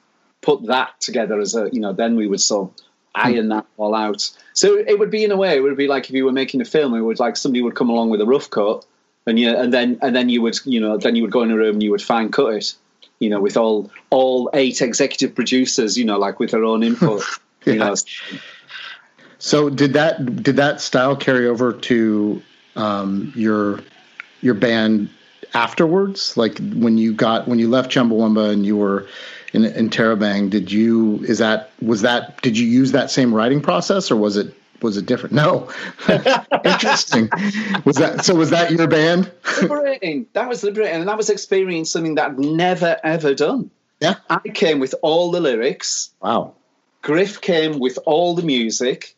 [0.41, 2.84] put that together as a you know then we would sort of
[3.15, 6.05] iron that all out so it would be in a way it would be like
[6.09, 8.25] if you were making a film it would like somebody would come along with a
[8.25, 8.85] rough cut
[9.25, 11.51] and yeah, and then and then you would you know then you would go in
[11.51, 12.73] a room and you would fine cut it,
[13.19, 17.23] you know, with all all eight executive producers, you know, like with their own input,
[17.65, 17.73] yeah.
[17.73, 17.95] you know.
[19.39, 22.41] So did that did that style carry over to
[22.75, 23.79] um, your
[24.41, 25.09] your band
[25.53, 26.37] afterwards?
[26.37, 29.07] Like when you got when you left Chumbawamba and you were
[29.55, 33.61] in, in Terabang, did you is that was that did you use that same writing
[33.61, 35.33] process or was it was it different?
[35.33, 35.71] No.
[36.09, 37.29] Interesting.
[37.85, 38.35] was that so?
[38.35, 39.31] Was that your band?
[39.61, 40.27] liberating.
[40.33, 43.71] That was liberating, and that was experiencing something that I'd never ever done.
[44.01, 44.15] Yeah.
[44.29, 46.11] I came with all the lyrics.
[46.21, 46.55] Wow.
[47.01, 49.15] Griff came with all the music,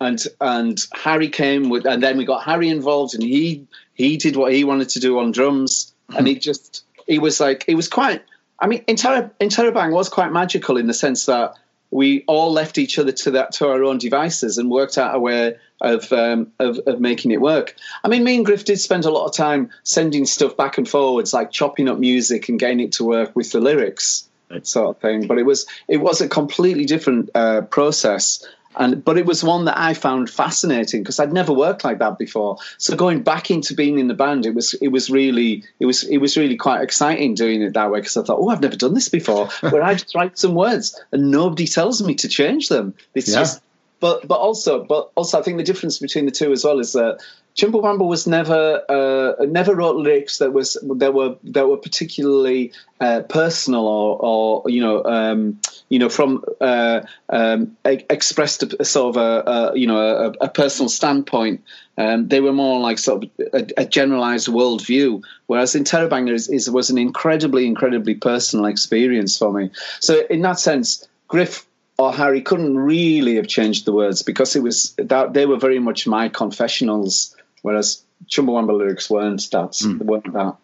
[0.00, 4.36] and and Harry came with, and then we got Harry involved, and he he did
[4.36, 6.26] what he wanted to do on drums, and hmm.
[6.26, 8.22] he just he was like he was quite.
[8.58, 11.54] I mean, Inter- Interrobang was quite magical in the sense that
[11.90, 15.18] we all left each other to that to our own devices and worked out a
[15.18, 17.76] way of, um, of, of making it work.
[18.02, 20.88] I mean, me and Griff did spend a lot of time sending stuff back and
[20.88, 24.28] forwards, like chopping up music and getting it to work with the lyrics,
[24.62, 25.28] sort of thing.
[25.28, 28.44] But it was it was a completely different uh, process
[28.76, 32.18] and but it was one that I found fascinating because I'd never worked like that
[32.18, 32.58] before.
[32.78, 36.02] So going back into being in the band, it was it was really it was
[36.04, 38.76] it was really quite exciting doing it that way because I thought, oh, I've never
[38.76, 42.68] done this before, where I just write some words and nobody tells me to change
[42.68, 42.94] them.
[43.14, 43.40] It's yeah.
[43.40, 43.62] just
[44.00, 46.92] but but also but also I think the difference between the two as well is
[46.92, 47.20] that
[47.56, 53.20] Chumbawamba was never uh, never wrote lyrics that was that were that were particularly uh,
[53.28, 59.22] personal or, or you know um, you know from uh, um, expressed a, sort of
[59.22, 61.62] a, a you know a, a personal standpoint.
[61.96, 66.68] Um, they were more like sort of a, a generalized worldview, whereas Interrobang is, is
[66.68, 69.70] was an incredibly incredibly personal experience for me.
[70.00, 71.66] So in that sense, Griff
[71.98, 75.78] or Harry couldn't really have changed the words because it was that they were very
[75.78, 79.70] much my confessionals whereas Chumbawamba lyrics weren't that.
[79.70, 79.98] Mm.
[80.02, 80.56] weren't that.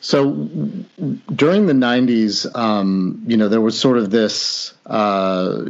[0.00, 0.34] So
[1.34, 5.64] during the '90s, um, you know, there was sort of this, uh,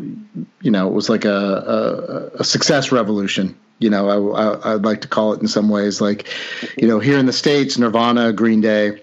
[0.61, 1.31] you know, it was like a,
[2.37, 3.57] a, a success revolution.
[3.79, 6.29] You know, I, would like to call it in some ways, like,
[6.77, 9.03] you know, here in the states, Nirvana, Green Day,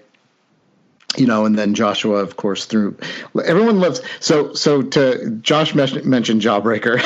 [1.16, 2.96] you know, and then Joshua, of course, through
[3.44, 4.00] everyone loves.
[4.20, 7.00] So, so to Josh mentioned Jawbreaker.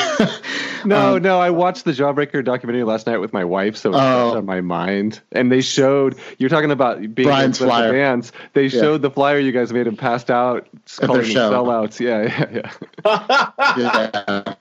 [0.85, 3.99] no, um, no, I watched the Jawbreaker documentary last night with my wife, so it's
[3.99, 4.37] oh.
[4.37, 5.21] on my mind.
[5.33, 8.33] And they showed you're talking about being Brian's flyer bands.
[8.53, 8.81] They yeah.
[8.81, 12.01] showed the flyer you guys made him passed out, calling them sellouts.
[12.01, 12.71] Yeah, yeah,
[13.05, 13.75] yeah.
[13.77, 14.55] yeah.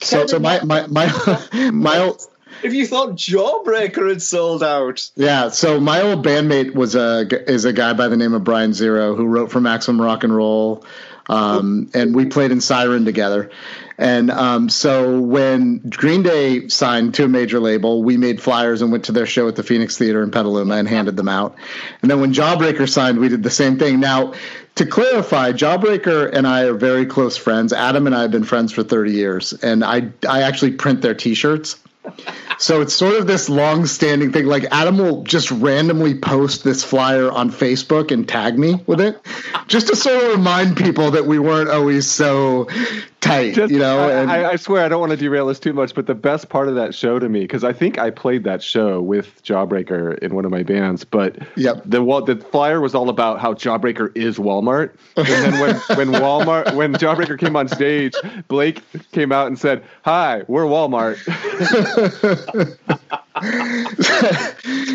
[0.00, 1.06] So, so my my my
[1.72, 2.12] my
[2.62, 5.08] if you thought Jawbreaker had sold out.
[5.16, 8.72] Yeah, so my old bandmate was a is a guy by the name of Brian
[8.72, 10.84] Zero who wrote for Maximum Rock and Roll,
[11.28, 13.50] um, and we played in Siren together.
[13.98, 18.92] And um, so when Green Day signed to a major label, we made flyers and
[18.92, 21.56] went to their show at the Phoenix Theater in Petaluma and handed them out.
[22.02, 23.98] And then when Jawbreaker signed, we did the same thing.
[23.98, 24.34] Now,
[24.74, 27.72] to clarify, Jawbreaker and I are very close friends.
[27.72, 31.14] Adam and I have been friends for 30 years, and I I actually print their
[31.14, 31.76] T-shirts
[32.58, 34.46] so it's sort of this long-standing thing.
[34.46, 39.20] Like Adam will just randomly post this flyer on Facebook and tag me with it,
[39.66, 42.68] just to sort of remind people that we weren't always so
[43.26, 44.08] tight, Just, you know.
[44.08, 46.48] And, I, I, swear I don't want to derail this too much, but the best
[46.48, 50.18] part of that show to me, because I think I played that show with Jawbreaker
[50.18, 51.82] in one of my bands, but yep.
[51.84, 56.74] the the flyer was all about how Jawbreaker is Walmart, and then when when Walmart
[56.74, 58.14] when Jawbreaker came on stage,
[58.48, 61.16] Blake came out and said, "Hi, we're Walmart."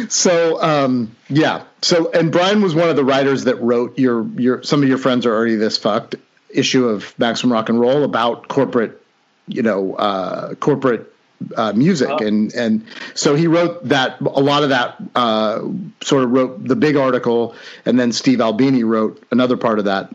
[0.09, 4.61] so um, yeah so and brian was one of the writers that wrote your your
[4.63, 6.15] some of your friends are already this fucked
[6.49, 9.01] issue of Maximum Rock and Roll about corporate,
[9.47, 11.13] you know, uh, corporate
[11.55, 12.17] uh, music, Oh.
[12.17, 15.61] and and so he wrote that a lot of that uh,
[16.01, 20.13] sort of wrote the big article, and then Steve Albini wrote another part of that.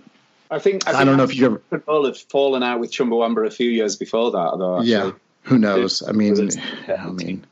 [0.50, 3.50] I think I don't know if you ever- Control had fallen out with Chumbawamba a
[3.50, 4.76] few years before that, though.
[4.80, 4.90] Actually.
[4.90, 5.12] Yeah,
[5.46, 6.02] who knows?
[6.02, 6.50] I mean,
[6.88, 7.46] I mean,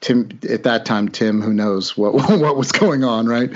[0.00, 3.50] Tim at that time, Tim, who knows what what was going on, right?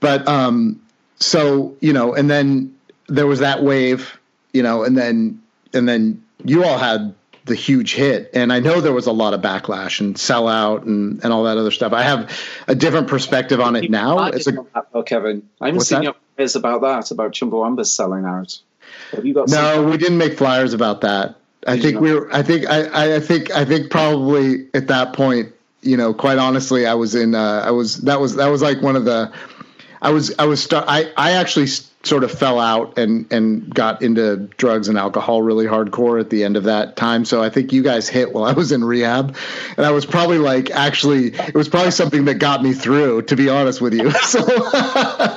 [0.00, 0.82] But um,
[1.18, 2.76] so you know, and then
[3.08, 4.18] there was that wave,
[4.52, 5.40] you know, and then
[5.72, 7.14] and then you all had
[7.44, 11.22] the huge hit, and I know there was a lot of backlash and sellout and
[11.22, 11.92] and all that other stuff.
[11.92, 14.18] I have a different perspective on it now.
[14.18, 15.48] I It's a, that, though, Kevin.
[15.60, 16.04] I haven't What's seen that?
[16.04, 18.60] your prayers about that, about Chumbawamba selling out.
[19.12, 21.36] Have you got No, we didn't make flyers about that.
[21.66, 22.32] I think we were.
[22.34, 22.68] I think.
[22.68, 23.50] I, I think.
[23.50, 25.52] I think probably at that point,
[25.82, 27.34] you know, quite honestly, I was in.
[27.34, 28.02] Uh, I was.
[28.02, 28.36] That was.
[28.36, 29.32] That was like one of the.
[30.02, 30.32] I was.
[30.38, 30.62] I was.
[30.62, 31.12] Start, I.
[31.16, 35.66] I actually s- sort of fell out and and got into drugs and alcohol really
[35.66, 37.24] hardcore at the end of that time.
[37.24, 39.36] So I think you guys hit while I was in rehab,
[39.76, 43.22] and I was probably like actually it was probably something that got me through.
[43.22, 44.40] To be honest with you, so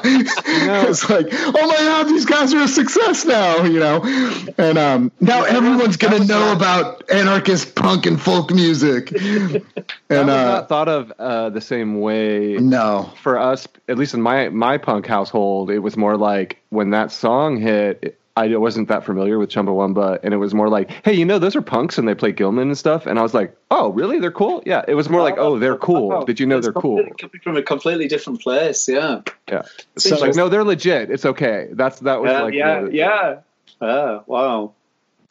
[0.04, 4.04] it's like, oh my god, these guys are a success now, you know,
[4.58, 9.64] and um, now everyone's gonna know about anarchist punk and folk music, and
[10.10, 14.50] uh, not thought of uh, the same way no, for us, at least in my
[14.50, 18.16] my punk household, it was more like when that song hit.
[18.38, 21.58] I wasn't that familiar with Chumbawamba, and it was more like, "Hey, you know, those
[21.58, 24.18] are punks, and they play Gilman and stuff." And I was like, "Oh, really?
[24.20, 26.72] They're cool." Yeah, it was more like, "Oh, they're cool." Did you know It's they're
[26.72, 27.04] cool?
[27.20, 29.22] Coming from a completely different place, yeah.
[29.50, 29.64] Yeah.
[29.98, 31.12] So- It's like, no, they're legit.
[31.12, 31.68] It's okay.
[31.74, 33.36] That's that was Yeah, like, yeah, the- yeah.
[33.82, 34.72] Ah, wow.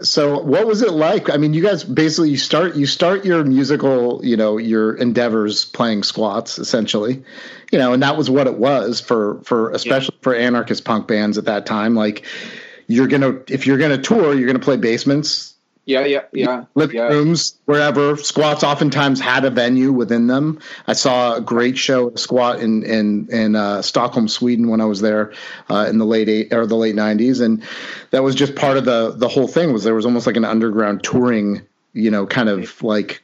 [0.00, 1.28] So what was it like?
[1.28, 5.64] I mean, you guys basically you start you start your musical, you know, your endeavors
[5.64, 7.24] playing squats essentially.
[7.72, 11.36] You know, and that was what it was for for especially for anarchist punk bands
[11.36, 11.96] at that time.
[11.96, 12.24] Like
[12.86, 15.54] you're going to if you're going to tour, you're going to play basements,
[15.88, 16.64] Yeah, yeah, yeah.
[16.74, 17.08] living yeah.
[17.08, 18.18] rooms, wherever.
[18.18, 20.60] Squats oftentimes had a venue within them.
[20.86, 24.82] I saw a great show at a squat in in in uh, Stockholm, Sweden, when
[24.82, 25.32] I was there
[25.70, 27.62] uh, in the late eight or the late nineties, and
[28.10, 29.72] that was just part of the the whole thing.
[29.72, 31.62] Was there was almost like an underground touring,
[31.94, 33.22] you know, kind of like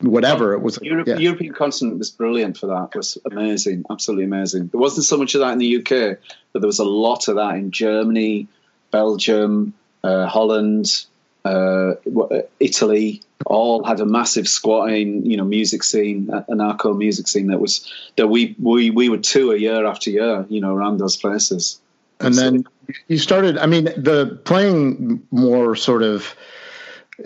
[0.00, 0.80] whatever it was.
[0.82, 1.18] Europe, yeah.
[1.18, 2.88] European continent was brilliant for that.
[2.92, 4.66] It was amazing, absolutely amazing.
[4.66, 6.18] There wasn't so much of that in the UK,
[6.52, 8.48] but there was a lot of that in Germany,
[8.90, 11.06] Belgium, uh, Holland,
[11.46, 13.22] uh, Italy.
[13.46, 18.26] All had a massive squatting, you know, music scene, anarcho music scene that was that
[18.28, 21.78] we we we would tour year after year, you know, around those places.
[22.20, 22.64] and then
[23.08, 26.34] you started i mean the playing more sort of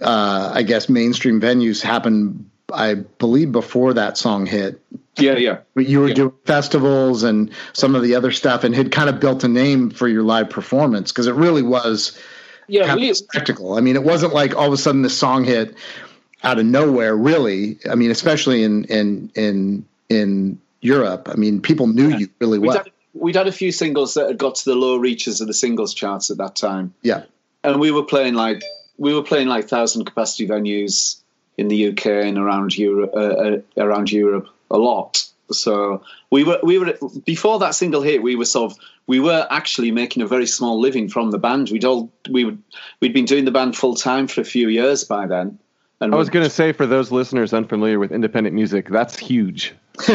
[0.02, 4.80] uh i guess mainstream venues happened i believe before that song hit
[5.18, 5.58] Yeah, yeah.
[5.74, 6.14] but you were Yeah.
[6.14, 9.90] doing festivals and some of the other stuff and had kind of built a name
[9.90, 12.18] for your live performance because it really was
[12.70, 13.74] Yeah, we, spectacle.
[13.74, 15.74] I mean it wasn't like all of a sudden this song hit
[16.42, 17.78] out of nowhere really.
[17.90, 21.28] I mean especially in in in in europe.
[21.30, 22.78] I mean people knew you really we'd, well.
[22.78, 25.54] had, we'd had a few singles that had got to the low reaches of the
[25.54, 26.94] singles charts at that time.
[27.02, 27.24] yeah.
[27.62, 28.62] And we were playing like
[28.96, 31.20] we were playing like thousand capacity venues
[31.58, 35.26] in the UK and around Europe, uh, uh, around Europe a lot.
[35.52, 38.22] So we were we were before that single hit.
[38.22, 41.70] We were sort of we were actually making a very small living from the band.
[41.70, 42.62] We'd all we would
[43.00, 45.58] we'd been doing the band full time for a few years by then.
[46.00, 49.74] And I was going to say for those listeners unfamiliar with independent music, that's huge.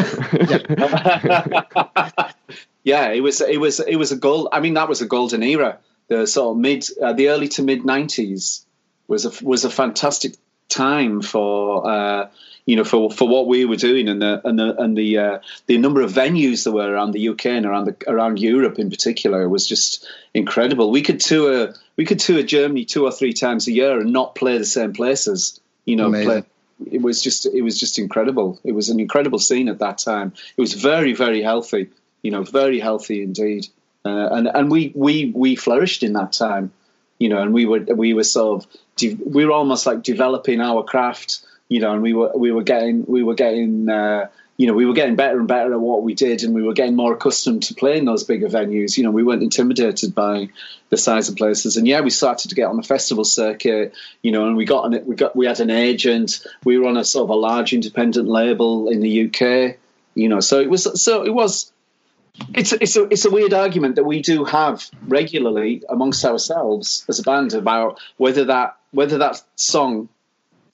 [2.82, 4.48] yeah, it was it was it was a gold.
[4.52, 5.78] I mean, that was a golden era.
[6.08, 8.66] The sort of mid, uh, the early to mid nineties
[9.06, 10.34] was a was a fantastic
[10.68, 12.30] time for uh,
[12.66, 15.38] you know for for what we were doing and the and the and the uh,
[15.66, 18.90] the number of venues there were around the UK and around the around Europe in
[18.90, 20.90] particular was just incredible.
[20.90, 24.34] We could tour we could tour Germany two or three times a year and not
[24.34, 25.60] play the same places.
[25.84, 26.42] You know, play,
[26.90, 28.58] it was just it was just incredible.
[28.64, 30.32] It was an incredible scene at that time.
[30.56, 31.90] It was very very healthy,
[32.22, 33.68] you know, very healthy indeed.
[34.04, 36.72] Uh, and and we we we flourished in that time,
[37.18, 40.60] you know, and we were we were sort of de- we were almost like developing
[40.60, 44.66] our craft, you know, and we were we were getting we were getting uh, you
[44.66, 46.94] know we were getting better and better at what we did, and we were getting
[46.94, 48.96] more accustomed to playing those bigger venues.
[48.96, 50.48] You know, we weren't intimidated by
[50.90, 54.32] the size of places, and yeah, we started to get on the festival circuit, you
[54.32, 56.46] know, and we got an, we got we had an agent.
[56.64, 59.76] We were on a sort of a large independent label in the UK,
[60.14, 61.72] you know, so it was so it was
[62.54, 67.18] it's it's a it's a weird argument that we do have regularly amongst ourselves as
[67.18, 70.08] a band about whether that whether that song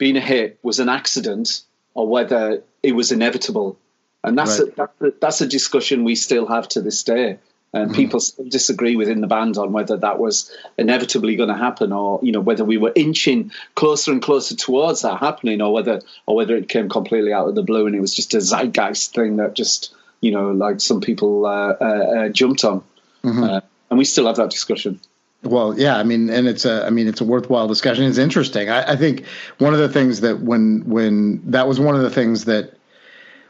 [0.02, 1.62] being a hit was an accident
[1.94, 3.78] or whether it was inevitable,
[4.24, 4.68] and that's Right.
[4.68, 7.38] a, that's a, that's a discussion we still have to this day.
[7.74, 8.00] and mm-hmm.
[8.00, 12.32] people disagree within the band on whether that was inevitably going to happen, or you
[12.32, 16.56] know whether we were inching closer and closer towards that happening, or whether or whether
[16.56, 19.54] it came completely out of the blue and it was just a zeitgeist thing that
[19.54, 22.82] just you know like some people uh, uh, uh jumped on,
[23.22, 23.44] mm-hmm.
[23.44, 25.00] Uh, and we still have that discussion.
[25.42, 28.04] Well, yeah, I mean, and it's a, I mean, it's a worthwhile discussion.
[28.04, 28.70] It's interesting.
[28.70, 29.26] I, I think
[29.58, 32.76] one of the things that when when that was one of the things that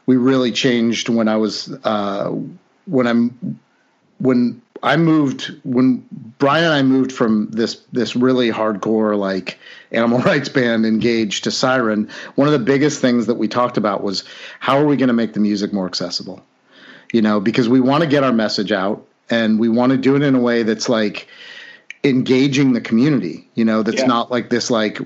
[0.07, 2.35] we really changed when I was uh,
[2.87, 3.61] when I'm
[4.19, 6.07] when I moved when
[6.39, 9.59] Brian and I moved from this this really hardcore like
[9.91, 12.09] animal rights band engaged to Siren.
[12.35, 14.25] One of the biggest things that we talked about was
[14.61, 16.43] how are we going to make the music more accessible?
[17.13, 20.17] You know, because we want to get our message out and we want to do
[20.17, 21.29] it in a way that's like
[22.05, 23.49] engaging the community.
[23.55, 24.07] You know, that's yeah.
[24.07, 24.99] not like this like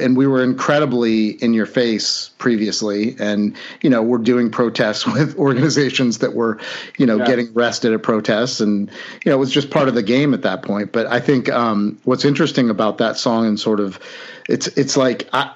[0.00, 5.36] and we were incredibly in your face previously and you know we're doing protests with
[5.36, 6.58] organizations that were
[6.98, 7.26] you know yeah.
[7.26, 8.90] getting arrested at protests and
[9.24, 11.48] you know it was just part of the game at that point but i think
[11.50, 13.98] um, what's interesting about that song and sort of
[14.48, 15.52] it's it's like I,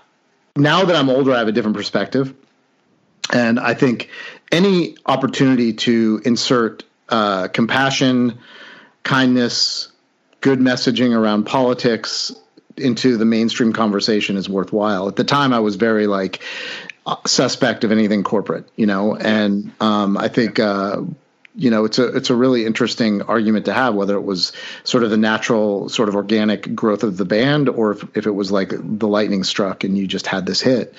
[0.56, 2.34] now that i'm older i have a different perspective
[3.32, 4.10] and i think
[4.52, 8.38] any opportunity to insert uh, compassion
[9.02, 9.92] kindness
[10.46, 12.32] good messaging around politics
[12.76, 15.08] into the mainstream conversation is worthwhile.
[15.08, 16.40] At the time, I was very like
[17.26, 20.60] suspect of anything corporate, you know, and um, I think.
[20.60, 21.02] Uh,
[21.58, 24.52] you know, it's a it's a really interesting argument to have whether it was
[24.84, 28.30] sort of the natural, sort of organic growth of the band, or if, if it
[28.32, 30.94] was like the lightning struck and you just had this hit.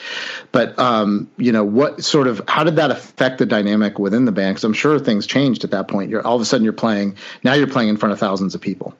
[0.51, 4.31] But um, you know, what sort of how did that affect the dynamic within the
[4.31, 4.55] band?
[4.55, 6.09] Because I'm sure things changed at that point.
[6.09, 7.53] You're all of a sudden you're playing now.
[7.53, 8.97] You're playing in front of thousands of people.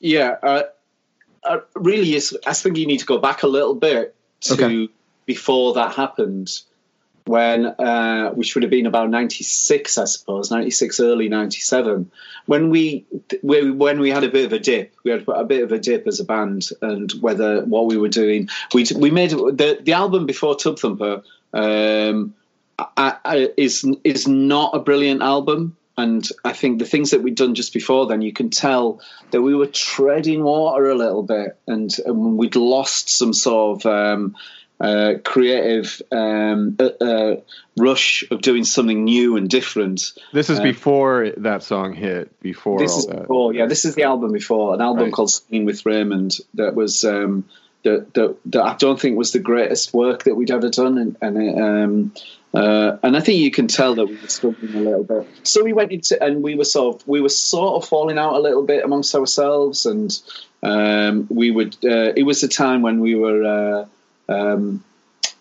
[0.00, 0.62] Yeah, uh,
[1.44, 2.36] uh, really is.
[2.46, 4.88] I think you need to go back a little bit to okay.
[5.26, 6.50] before that happened,
[7.26, 11.60] when uh, which would have been about ninety six, I suppose, ninety six, early ninety
[11.60, 12.10] seven.
[12.46, 13.04] When we,
[13.42, 15.78] we when we had a bit of a dip, we had a bit of a
[15.78, 19.92] dip as a band, and whether what we were doing, we we made the the
[19.92, 21.22] album before Tub Thumper.
[21.52, 22.34] Um,
[22.78, 25.76] I, I, is is not a brilliant album.
[26.00, 29.42] And I think the things that we'd done just before then, you can tell that
[29.42, 34.36] we were treading water a little bit, and, and we'd lost some sort of um,
[34.80, 37.36] uh, creative um, uh, uh,
[37.76, 40.12] rush of doing something new and different.
[40.32, 42.40] This is uh, before that song hit.
[42.40, 43.22] Before this is that.
[43.22, 43.66] before, yeah.
[43.66, 45.12] This is the album before an album right.
[45.12, 47.04] called "Singing with Raymond" that was.
[47.04, 47.44] Um,
[47.82, 51.16] that, that, that I don't think was the greatest work that we'd ever done, and,
[51.22, 52.12] and it, um,
[52.52, 55.28] uh, and I think you can tell that we were struggling a little bit.
[55.44, 58.34] So we went into, and we were sort of, we were sort of falling out
[58.34, 60.20] a little bit amongst ourselves, and
[60.62, 61.76] um, we would.
[61.84, 63.86] Uh, it was a time when we were,
[64.28, 64.82] uh, um,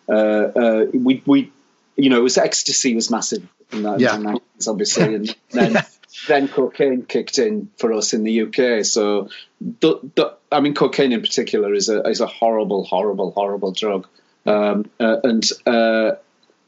[0.07, 1.51] uh, uh, we, we,
[1.95, 4.15] you know, it was ecstasy was massive in that, yeah.
[4.15, 5.77] in that obviously, and then
[6.27, 8.85] then cocaine kicked in for us in the UK.
[8.85, 9.29] So,
[9.61, 14.05] the, the, I mean, cocaine in particular is a is a horrible, horrible, horrible drug,
[14.45, 15.43] um, uh, and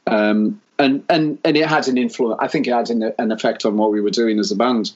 [0.06, 2.38] um, and and and it had an influence.
[2.40, 4.92] I think it had an, an, effect on what we were doing as a band.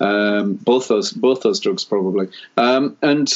[0.00, 2.28] Um, both those both those drugs probably.
[2.56, 3.32] Um, and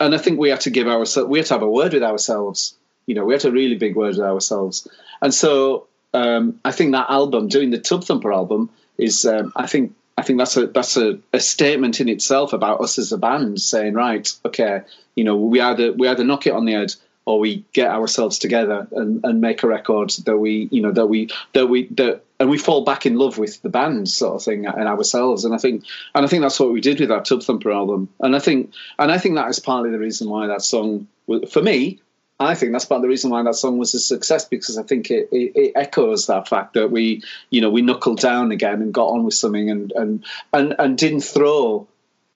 [0.00, 2.02] and I think we had to give ourselves we had to have a word with
[2.02, 2.76] ourselves.
[3.06, 4.88] You know, we had a really big word with ourselves.
[5.20, 9.66] And so um, I think that album, doing the Tub Thumper album, is um, I
[9.66, 13.18] think I think that's a that's a, a, statement in itself about us as a
[13.18, 14.82] band, saying right, okay,
[15.16, 16.94] you know, we either we either knock it on the head
[17.26, 21.06] or we get ourselves together and, and make a record that we you know that
[21.06, 24.42] we that we that and we fall back in love with the band sort of
[24.42, 25.44] thing and ourselves.
[25.44, 28.08] And I think and I think that's what we did with our Tub Thumper album.
[28.20, 31.08] And I think and I think that is partly the reason why that song
[31.48, 32.00] for me
[32.40, 34.82] I think that's part of the reason why that song was a success because I
[34.82, 38.82] think it, it, it, echoes that fact that we, you know, we knuckled down again
[38.82, 41.86] and got on with something and and and, and didn't throw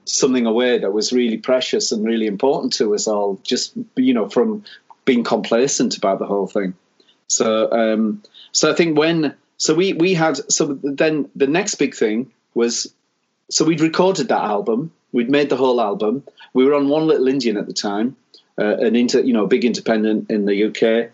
[0.09, 4.29] something away that was really precious and really important to us all, just you know,
[4.29, 4.65] from
[5.05, 6.75] being complacent about the whole thing.
[7.29, 11.95] So, um, so I think when so we we had so then the next big
[11.95, 12.93] thing was
[13.51, 16.25] so we'd recorded that album, we'd made the whole album.
[16.55, 18.17] We were on One Little Indian at the time,
[18.59, 21.11] uh, an inter you know a big independent in the UK.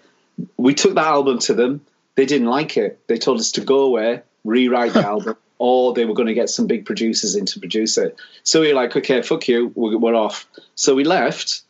[0.56, 1.80] We took that album to them.
[2.16, 3.00] They didn't like it.
[3.08, 6.50] They told us to go away, rewrite the album, or they were going to get
[6.50, 8.16] some big producers in to produce it.
[8.42, 10.46] So we were like, okay, fuck you, we're, we're off.
[10.74, 11.62] So we left,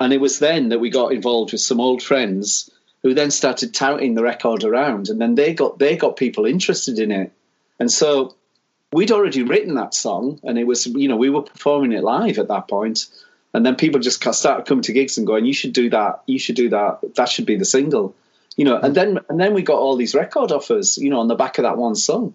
[0.00, 2.70] and it was then that we got involved with some old friends
[3.02, 6.98] who then started touting the record around, and then they got they got people interested
[6.98, 7.32] in it,
[7.80, 8.36] and so
[8.92, 12.38] we'd already written that song, and it was you know we were performing it live
[12.38, 13.06] at that point,
[13.54, 16.38] and then people just started coming to gigs and going, you should do that, you
[16.38, 18.14] should do that, that should be the single,
[18.56, 21.28] you know, and then and then we got all these record offers, you know, on
[21.28, 22.34] the back of that one song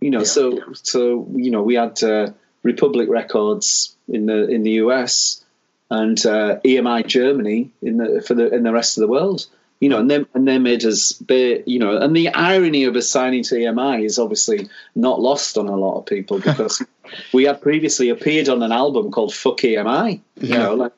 [0.00, 0.24] you know, yeah.
[0.24, 2.30] so so you know, we had uh,
[2.62, 5.44] Republic Records in the in the US
[5.90, 9.46] and uh, EMI Germany in the for the in the rest of the world.
[9.80, 12.96] You know, and they and they made us, they, you know, and the irony of
[12.96, 16.82] us signing to EMI is obviously not lost on a lot of people because
[17.32, 20.58] we had previously appeared on an album called "Fuck EMI." You Yeah.
[20.58, 20.92] know, like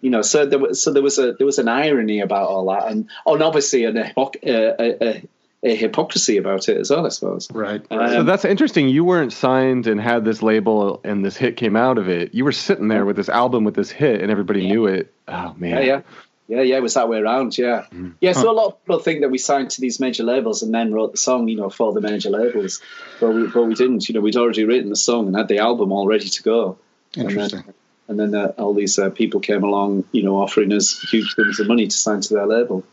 [0.00, 2.66] you know, so there was so there was a there was an irony about all
[2.70, 5.22] that, and oh, and obviously an uh, a, a,
[5.64, 7.48] a hypocrisy about it as well, I suppose.
[7.50, 7.82] Right.
[7.88, 8.88] So Um, that's interesting.
[8.88, 12.34] You weren't signed and had this label, and this hit came out of it.
[12.34, 15.12] You were sitting there with this album with this hit, and everybody knew it.
[15.28, 16.00] Oh man, Yeah, yeah.
[16.48, 17.56] Yeah, yeah, it was that way around.
[17.56, 17.86] Yeah,
[18.20, 18.32] yeah.
[18.32, 20.92] So a lot of people think that we signed to these major labels and then
[20.92, 22.82] wrote the song, you know, for the major labels,
[23.20, 24.06] but we, but we didn't.
[24.08, 26.78] You know, we'd already written the song and had the album all ready to go.
[27.16, 27.60] Interesting.
[28.08, 31.00] And then, and then uh, all these uh, people came along, you know, offering us
[31.10, 32.84] huge sums of money to sign to their label.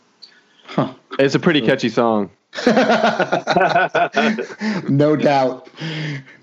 [0.63, 0.93] Huh.
[1.17, 2.30] It's a pretty catchy song.
[4.89, 5.70] No doubt.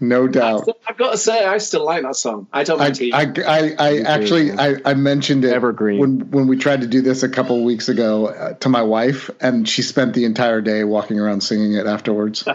[0.00, 0.68] No doubt.
[0.86, 2.46] I've got to say, I still like that song.
[2.52, 2.92] I don't I.
[3.12, 5.98] I, I, I actually I, I mentioned it Evergreen.
[5.98, 9.30] when when we tried to do this a couple weeks ago uh, to my wife,
[9.40, 12.46] and she spent the entire day walking around singing it afterwards,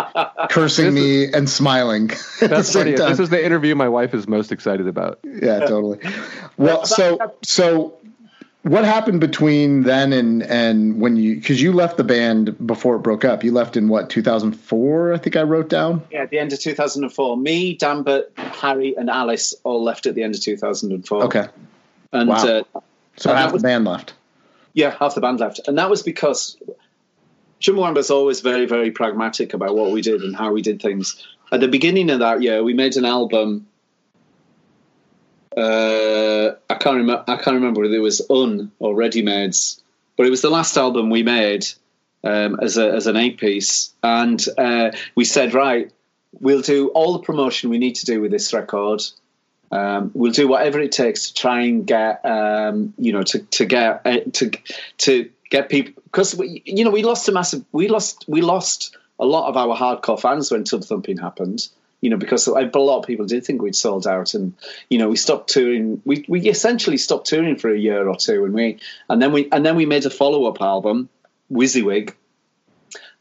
[0.50, 2.06] cursing me and smiling.
[2.40, 2.96] That's same funny.
[2.96, 3.10] time.
[3.10, 5.18] This is the interview my wife is most excited about.
[5.24, 5.98] yeah, totally.
[6.56, 7.98] Well, so so
[8.62, 13.00] what happened between then and and when you because you left the band before it
[13.00, 13.42] broke up?
[13.42, 15.12] You left in what 2004?
[15.14, 16.02] I think I wrote down.
[16.10, 20.22] yeah, at the end of 2004, me, Danbert, Harry, and Alice all left at the
[20.22, 21.24] end of 2004.
[21.24, 21.46] Okay,
[22.12, 22.34] and Wow.
[22.36, 22.62] uh,
[23.16, 24.14] so And half was- the band left.
[24.74, 26.56] Yeah, half the band left, and that was because
[27.60, 31.26] Chumbawamba's always very, very pragmatic about what we did and how we did things.
[31.52, 33.66] At the beginning of that year, we made an album.
[35.56, 37.24] Uh, I can't remember.
[37.26, 39.80] I can't remember whether it was Un or Readymades,
[40.16, 41.66] but it was the last album we made
[42.22, 45.90] um, as a, as an eight piece, and uh, we said, right,
[46.40, 49.02] we'll do all the promotion we need to do with this record.
[49.72, 53.64] Um, we'll do whatever it takes to try and get, um, you know, to to
[53.64, 54.50] get uh, to
[54.98, 59.24] to get people because you know, we lost a massive, we lost we lost a
[59.24, 61.68] lot of our hardcore fans when Tub Thumping happened.
[62.00, 64.54] You know, because a lot of people did think we'd sold out, and
[64.88, 66.00] you know, we stopped touring.
[66.04, 68.78] We we essentially stopped touring for a year or two, and we
[69.08, 71.08] and then we and then we made a follow up album,
[71.52, 72.14] WYSIWYG,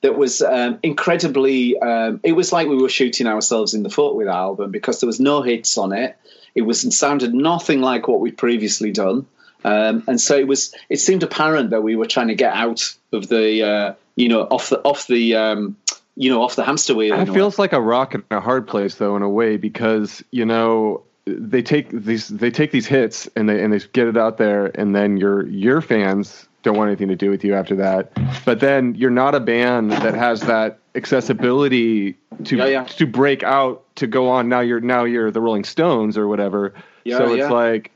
[0.02, 1.78] that was um, incredibly.
[1.78, 5.00] Um, it was like we were shooting ourselves in the foot with that album because
[5.00, 6.18] there was no hits on it.
[6.56, 9.28] It was it sounded nothing like what we'd previously done,
[9.64, 10.74] um, and so it was.
[10.90, 14.42] It seemed apparent that we were trying to get out of the, uh, you know,
[14.44, 15.78] off the off the, um,
[16.20, 17.14] you know, off the hamster wheel.
[17.14, 17.38] It a way.
[17.38, 21.02] feels like a rock and a hard place, though, in a way, because you know
[21.26, 24.66] they take these they take these hits and they and they get it out there,
[24.78, 28.12] and then your your fans don't want anything to do with you after that.
[28.44, 32.84] But then you're not a band that has that accessibility to Yeah, yeah.
[32.84, 34.50] to break out to go on.
[34.50, 36.74] Now you're now you're the Rolling Stones or whatever.
[37.06, 37.92] Yeah, so it's like,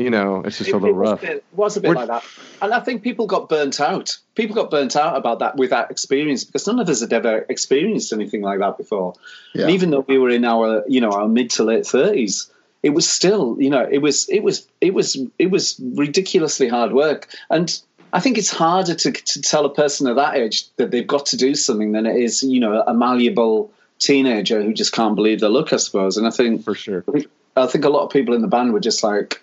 [0.00, 1.22] you know, it's just It- a little it was rough.
[1.22, 2.24] a bit, was a bit like that,
[2.62, 4.16] and I think people got burnt out.
[4.34, 7.44] People got burnt out about that with that experience because none of us had ever
[7.48, 9.14] experienced anything like that before.
[9.54, 9.62] Yeah.
[9.62, 12.50] And even though we were in our, you know, our mid to late thirties,
[12.82, 16.92] it was still, you know, it was, it was, it was, it was ridiculously hard
[16.92, 17.28] work.
[17.50, 17.78] And
[18.12, 21.26] I think it's harder to to tell a person of that age that they've got
[21.26, 25.40] to do something than it is, you know, a malleable teenager who just can't believe
[25.40, 26.16] their luck, I suppose.
[26.16, 27.04] And I think For sure.
[27.56, 29.42] I think a lot of people in the band were just like,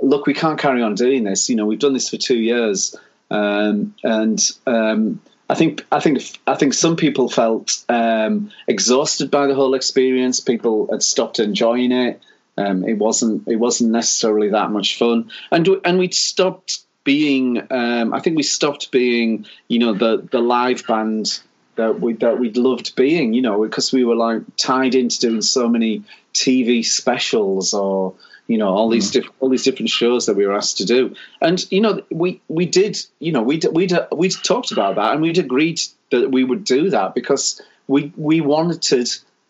[0.00, 1.48] "Look, we can't carry on doing this.
[1.48, 2.94] You know, we've done this for two years,
[3.30, 9.46] um, and um, I think I think I think some people felt um, exhausted by
[9.46, 10.40] the whole experience.
[10.40, 12.20] People had stopped enjoying it.
[12.58, 17.66] Um, it wasn't it wasn't necessarily that much fun, and and we'd stopped being.
[17.70, 21.40] Um, I think we stopped being, you know, the the live band
[21.76, 25.42] that we that we'd loved being, you know, because we were like tied into doing
[25.42, 26.02] so many
[26.34, 28.14] TV specials or
[28.46, 29.22] you know all these mm-hmm.
[29.22, 32.40] diff- all these different shows that we were asked to do, and you know we
[32.48, 35.80] we did you know we we we talked about that and we'd agreed
[36.10, 38.82] that we would do that because we we wanted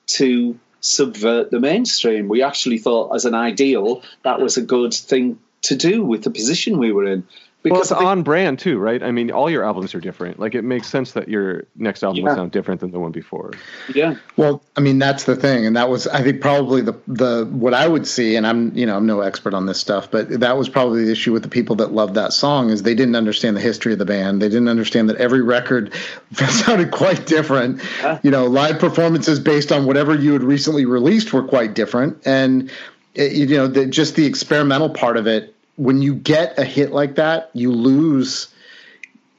[0.07, 2.29] to subvert the mainstream.
[2.29, 6.31] We actually thought as an ideal that was a good thing to do with the
[6.31, 7.27] position we were in.
[7.73, 9.03] Well, it's I on brand too, right?
[9.03, 10.39] I mean, all your albums are different.
[10.39, 12.31] Like, it makes sense that your next album Yeah.
[12.31, 13.53] will sound different than the one before.
[13.95, 14.17] yeah.
[14.37, 17.75] Well, I mean that's the thing, and that was I think probably the the what
[17.75, 20.57] I would see, and I'm you know I'm no expert on this stuff, but that
[20.57, 23.57] was probably the issue with the people that loved that song is they didn't understand
[23.57, 24.43] the history of the band.
[24.43, 25.93] They didn't understand that every record
[26.33, 27.81] sounded quite different.
[28.23, 32.71] You know, live performances based on whatever you had recently released were quite different, and
[33.15, 35.55] it, you know the, just the experimental part of it.
[35.77, 38.49] When you get a hit like that, you lose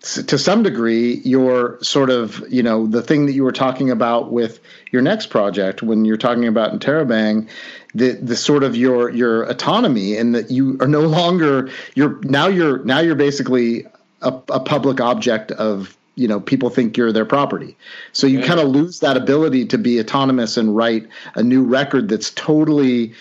[0.02, 4.32] to some degree your sort of you know the thing that you were talking about
[4.32, 4.60] with
[4.92, 7.48] your next project when you're talking about Interrobang
[7.94, 12.48] the the sort of your your autonomy and that you are no longer you're now
[12.48, 13.86] you're now you're basically
[14.22, 17.76] a, a public object of you know people think you're their property
[18.14, 18.46] so you yeah.
[18.46, 23.14] kind of lose that ability to be autonomous and write a new record that's totally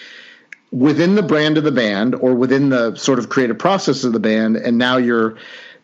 [0.77, 4.21] within the brand of the band or within the sort of creative process of the
[4.21, 5.37] band and now you're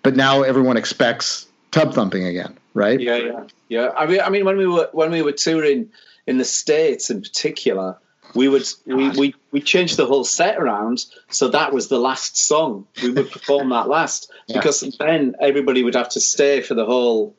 [0.02, 3.00] but now everyone expects tub thumping again right?
[3.00, 3.90] Yeah yeah yeah.
[3.96, 5.90] I mean i mean when we were when we were touring
[6.26, 7.96] in the states in particular
[8.34, 12.36] we would we, we we changed the whole set around so that was the last
[12.36, 12.86] song.
[13.02, 14.58] We would perform that last yeah.
[14.58, 17.34] because then everybody would have to stay for the whole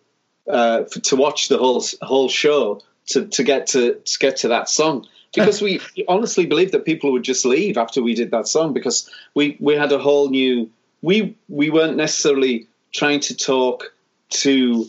[0.47, 4.49] uh, for, to watch the whole whole show to to get to, to get to
[4.49, 8.47] that song because we honestly believed that people would just leave after we did that
[8.47, 10.69] song because we we had a whole new
[11.01, 13.93] we we weren't necessarily trying to talk
[14.29, 14.85] to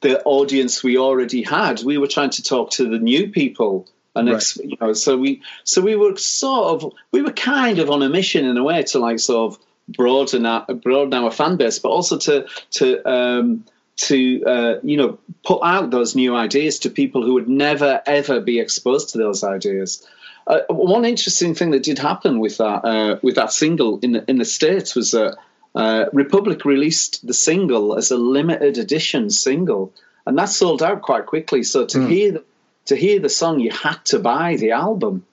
[0.00, 4.30] the audience we already had we were trying to talk to the new people and
[4.30, 4.56] right.
[4.56, 8.08] you know, so we so we were sort of we were kind of on a
[8.08, 11.90] mission in a way to like sort of broaden our broaden our fan base, but
[11.90, 13.64] also to to um,
[13.96, 18.40] to uh, you know put out those new ideas to people who would never ever
[18.40, 20.06] be exposed to those ideas.
[20.46, 24.24] Uh, one interesting thing that did happen with that uh, with that single in the,
[24.30, 25.36] in the states was that
[25.74, 29.92] uh, Republic released the single as a limited edition single,
[30.24, 31.62] and that sold out quite quickly.
[31.62, 32.08] So to mm.
[32.08, 32.42] hear
[32.86, 35.24] to hear the song, you had to buy the album.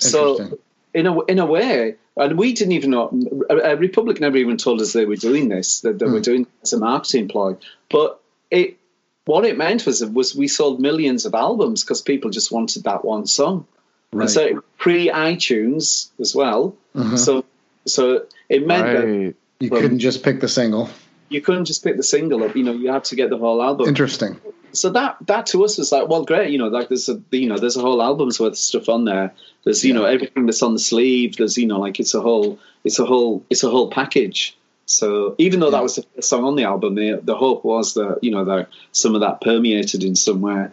[0.00, 0.58] So,
[0.94, 3.10] in a in a way, and we didn't even know.
[3.50, 5.80] A Republic never even told us they were doing this.
[5.80, 6.12] That they mm.
[6.12, 6.22] were hmm.
[6.22, 7.56] doing as a marketing ploy.
[7.90, 8.20] But
[8.50, 8.78] it
[9.24, 13.04] what it meant was was we sold millions of albums because people just wanted that
[13.04, 13.66] one song.
[14.12, 14.22] Right.
[14.22, 16.76] And so pre iTunes as well.
[16.94, 17.16] Mm-hmm.
[17.16, 17.44] So
[17.86, 18.94] so it meant right.
[18.94, 20.90] that you couldn't just pick the single.
[21.32, 22.54] You couldn't just pick the single up.
[22.54, 23.88] You know, you had to get the whole album.
[23.88, 24.40] Interesting
[24.72, 27.48] so that that to us was like, well, great, you know, like there's a you
[27.48, 29.32] know there's a whole album's worth of stuff on there.
[29.64, 30.00] There's you yeah.
[30.00, 31.36] know everything that's on the sleeve.
[31.36, 34.56] There's you know like it's a whole it's a whole it's a whole package.
[34.86, 35.78] So even though yeah.
[35.78, 38.44] that was the first song on the album, the the hope was that you know
[38.46, 40.68] that some of that permeated in some way.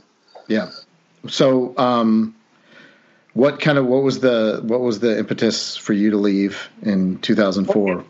[0.48, 0.72] Yeah.
[1.28, 2.36] So um,
[3.34, 7.20] what kind of what was the what was the impetus for you to leave in
[7.20, 8.06] 2004?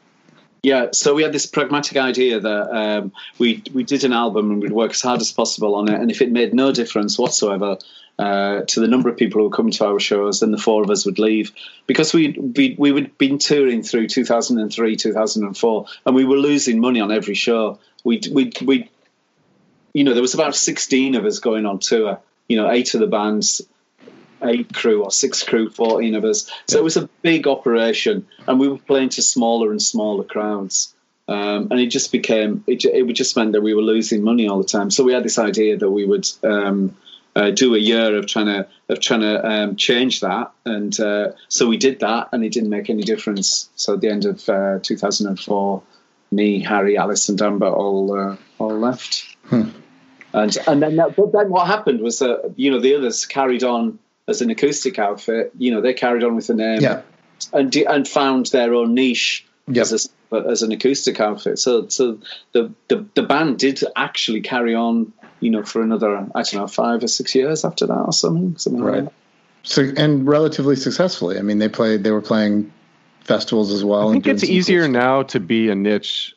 [0.62, 4.62] Yeah, so we had this pragmatic idea that um, we we did an album and
[4.62, 7.78] we'd work as hard as possible on it, and if it made no difference whatsoever
[8.18, 10.84] uh, to the number of people who were coming to our shows, then the four
[10.84, 11.53] of us would leave
[11.88, 16.99] because we we we would been touring through 2003, 2004, and we were losing money
[16.99, 17.80] on every show.
[18.03, 18.89] We we we,
[19.93, 22.20] you know, there was about 16 of us going on tour.
[22.49, 23.62] You know, eight of the bands
[24.43, 26.49] eight crew or six crew, 14 of us.
[26.67, 26.81] So yeah.
[26.81, 30.93] it was a big operation, and we were playing to smaller and smaller crowds.
[31.27, 34.57] Um, and it just became, it, it just meant that we were losing money all
[34.57, 34.89] the time.
[34.89, 36.97] So we had this idea that we would um,
[37.35, 41.31] uh, do a year of trying to of trying to um, change that, and uh,
[41.47, 43.69] so we did that, and it didn't make any difference.
[43.75, 45.83] So at the end of uh, 2004,
[46.31, 49.25] me, Harry, Alice, and Danbert all uh, all left.
[49.45, 49.69] Hmm.
[50.33, 53.63] And and then that, but then what happened was that you know the others carried
[53.63, 53.99] on
[54.30, 57.01] as an acoustic outfit, you know, they carried on with the name um, yeah.
[57.51, 59.82] and and found their own niche yep.
[59.84, 61.59] as a, as an acoustic outfit.
[61.59, 62.19] So so
[62.51, 66.67] the, the the band did actually carry on, you know, for another I don't know
[66.67, 68.57] five or six years after that or something.
[68.57, 69.03] something right.
[69.03, 69.13] Like
[69.63, 71.38] so and relatively successfully.
[71.38, 72.03] I mean, they played.
[72.03, 72.71] They were playing
[73.21, 74.09] festivals as well.
[74.09, 76.34] I think it's easier cool now to be a niche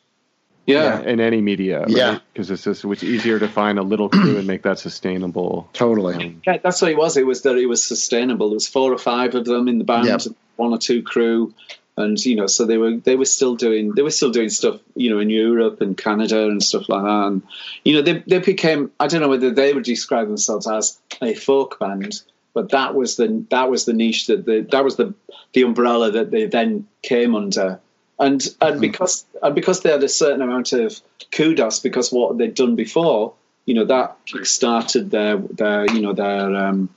[0.66, 1.00] yeah.
[1.00, 1.90] in any media right?
[1.90, 2.18] yeah.
[2.32, 5.68] Because it's just it's easier to find a little crew and make that sustainable.
[5.72, 6.14] Totally.
[6.14, 7.16] Um, yeah that's what it was.
[7.16, 8.48] It was that it was sustainable.
[8.48, 10.20] There was four or five of them in the band yep.
[10.56, 11.54] one or two crew.
[11.94, 14.80] And you know so they were they were still doing they were still doing stuff
[14.94, 17.26] you know in Europe and Canada and stuff like that.
[17.26, 17.42] And
[17.84, 21.34] you know they they became I don't know whether they would describe themselves as a
[21.34, 22.22] folk band
[22.54, 25.14] but that was the that was the niche that the that was the
[25.52, 27.80] the umbrella that they then came under
[28.18, 28.80] and and mm-hmm.
[28.80, 31.00] because and because they had a certain amount of
[31.30, 33.34] kudos because what they'd done before,
[33.64, 36.88] you know, that started their their you know their um,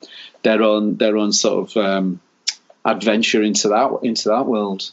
[0.44, 2.20] their own their own sort of um,
[2.84, 4.92] adventure into that into that world.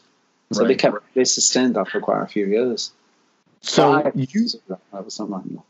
[0.52, 0.68] So right.
[0.68, 2.92] they kept they sustained that for quite a few years.
[3.62, 5.62] So, you that was something.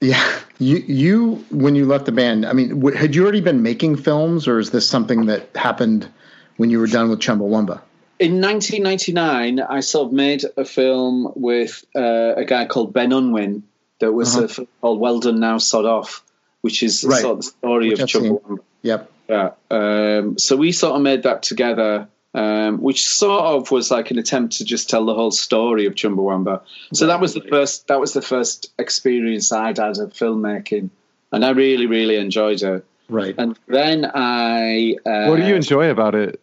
[0.00, 3.96] Yeah, you you when you left the band, I mean, had you already been making
[3.96, 6.08] films, or is this something that happened
[6.56, 7.80] when you were done with Chumbawamba?
[8.18, 13.64] In 1999, I sort of made a film with uh, a guy called Ben Unwin
[14.00, 14.44] that was uh-huh.
[14.44, 16.22] a film called Well Done Now Sod Off,
[16.60, 17.20] which is right.
[17.20, 18.58] sort of the story which of Chumbawamba.
[18.82, 19.10] Yep.
[19.28, 19.50] Yeah.
[19.70, 24.18] Um, so we sort of made that together um, which sort of was like an
[24.18, 26.62] attempt to just tell the whole story of Chumbawamba.
[26.94, 30.90] So that was the first that was the first experience I'd had of filmmaking,
[31.30, 32.84] and I really really enjoyed it.
[33.08, 33.34] Right.
[33.36, 36.40] And then I uh, what do you enjoy about it?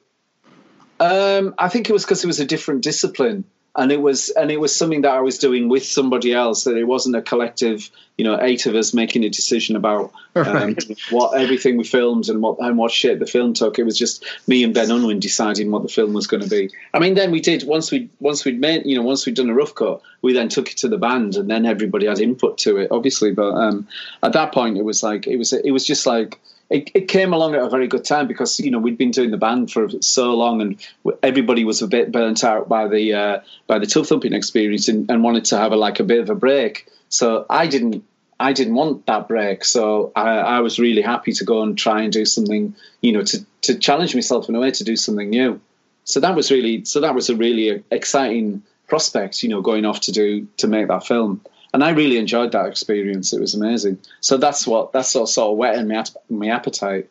[1.00, 3.45] Um, I think it was because it was a different discipline,
[3.76, 6.66] and it was and it was something that I was doing with somebody else.
[6.66, 10.43] That it wasn't a collective, you know, eight of us making a decision about um,
[10.45, 11.00] Right.
[11.12, 13.80] what everything we filmed and what and what shape the film took.
[13.80, 16.70] It was just me and Ben Unwin deciding what the film was going to be.
[16.93, 19.50] I mean, then we did once we once we'd made you know once we'd done
[19.50, 22.58] a rough cut, we then took it to the band, and then everybody had input
[22.60, 23.32] to it, obviously.
[23.32, 23.88] But um,
[24.24, 26.39] at that point, it was like it was it was just like
[26.70, 29.32] it, it came along at a very good time because you know we'd been doing
[29.32, 30.88] the band for so long and
[31.24, 35.10] everybody was a bit burnt out by the uh, by the tub thumping experience and,
[35.10, 36.88] and wanted to have a like a bit of a break.
[37.10, 38.04] So I didn't
[38.40, 39.66] I didn't want that break.
[39.66, 43.24] So I, I was really happy to go and try and do something you know
[43.24, 45.60] to to challenge myself in a way to do something new.
[46.04, 49.42] So that was really so that was a really exciting prospect.
[49.42, 51.42] You know, going off to do to make that film
[51.74, 53.34] and I really enjoyed that experience.
[53.34, 54.00] It was amazing.
[54.22, 57.10] So that's what that's what sort of whetted my my appetite.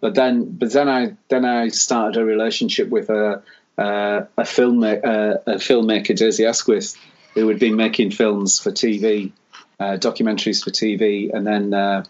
[0.00, 3.42] But then, but then I then I started a relationship with a
[3.78, 4.96] uh, a film uh,
[5.46, 6.96] a filmmaker Daisy Asquith,
[7.34, 9.32] who had been making films for TV,
[9.78, 12.06] uh, documentaries for TV, and then.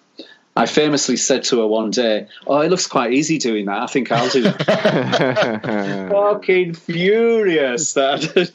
[0.57, 3.83] I famously said to her one day, "Oh, it looks quite easy doing that.
[3.83, 8.51] I think I'll do it." Fucking furious that this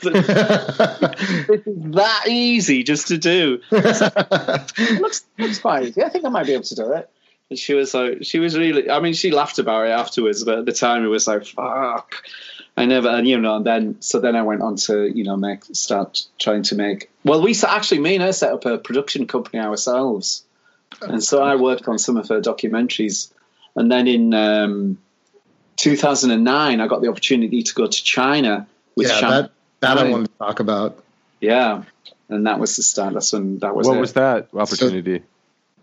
[1.66, 3.62] is that easy just to do.
[3.72, 6.04] it looks looks quite easy.
[6.04, 7.10] I think I might be able to do it.
[7.50, 8.89] And she was like, she was really.
[8.89, 12.24] I mean, she laughed about it afterwards, but at the time it was like, fuck.
[12.78, 15.38] I never, and you know, and then so then I went on to you know
[15.38, 17.10] make start trying to make.
[17.24, 20.43] Well, we actually me and her set up a production company ourselves,
[21.01, 23.31] and so I worked on some of her documentaries,
[23.75, 24.97] and then in um,
[25.77, 30.03] 2009 I got the opportunity to go to China with yeah, Sham- that that I
[30.03, 30.11] Right.
[30.11, 31.03] wanted to talk about.
[31.41, 31.83] yeah,
[32.29, 33.13] and that was the start.
[33.13, 33.99] That's when that was what it.
[33.99, 35.21] was that opportunity?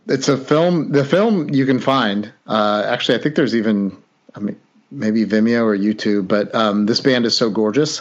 [0.09, 0.91] It's a film.
[0.91, 2.33] The film you can find.
[2.47, 3.97] Uh, actually, I think there's even.
[4.35, 4.59] I mean,
[4.91, 6.27] maybe Vimeo or YouTube.
[6.27, 8.01] But um, this band is so gorgeous.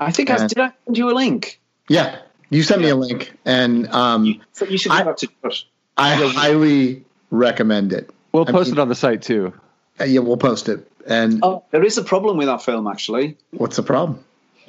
[0.00, 0.46] I think I Yeah.
[0.48, 0.58] did.
[0.58, 1.60] I send you a link.
[1.88, 2.18] Yeah,
[2.50, 5.66] you sent me a link, and um, So you should I- give that to Josh.
[5.98, 8.10] I highly recommend it.
[8.32, 9.52] We'll I post mean- it on the site too.
[10.00, 10.90] Uh, yeah, we'll post it.
[11.06, 13.36] And Oh, there is a problem with that film actually.
[13.50, 14.24] what's the problem?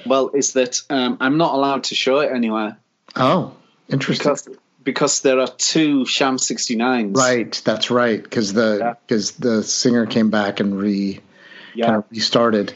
[0.06, 2.78] Well, is that um, I'm not allowed to show it anywhere
[3.16, 3.54] Oh,
[3.90, 4.24] interesting.
[4.24, 4.48] because
[4.84, 7.16] because there are two Sham 69s.
[7.16, 8.24] right, that's right.
[8.24, 8.94] Because the Yeah.
[9.06, 11.20] because the singer came back and re
[11.76, 11.86] Yeah.
[11.86, 12.74] kind of restarted.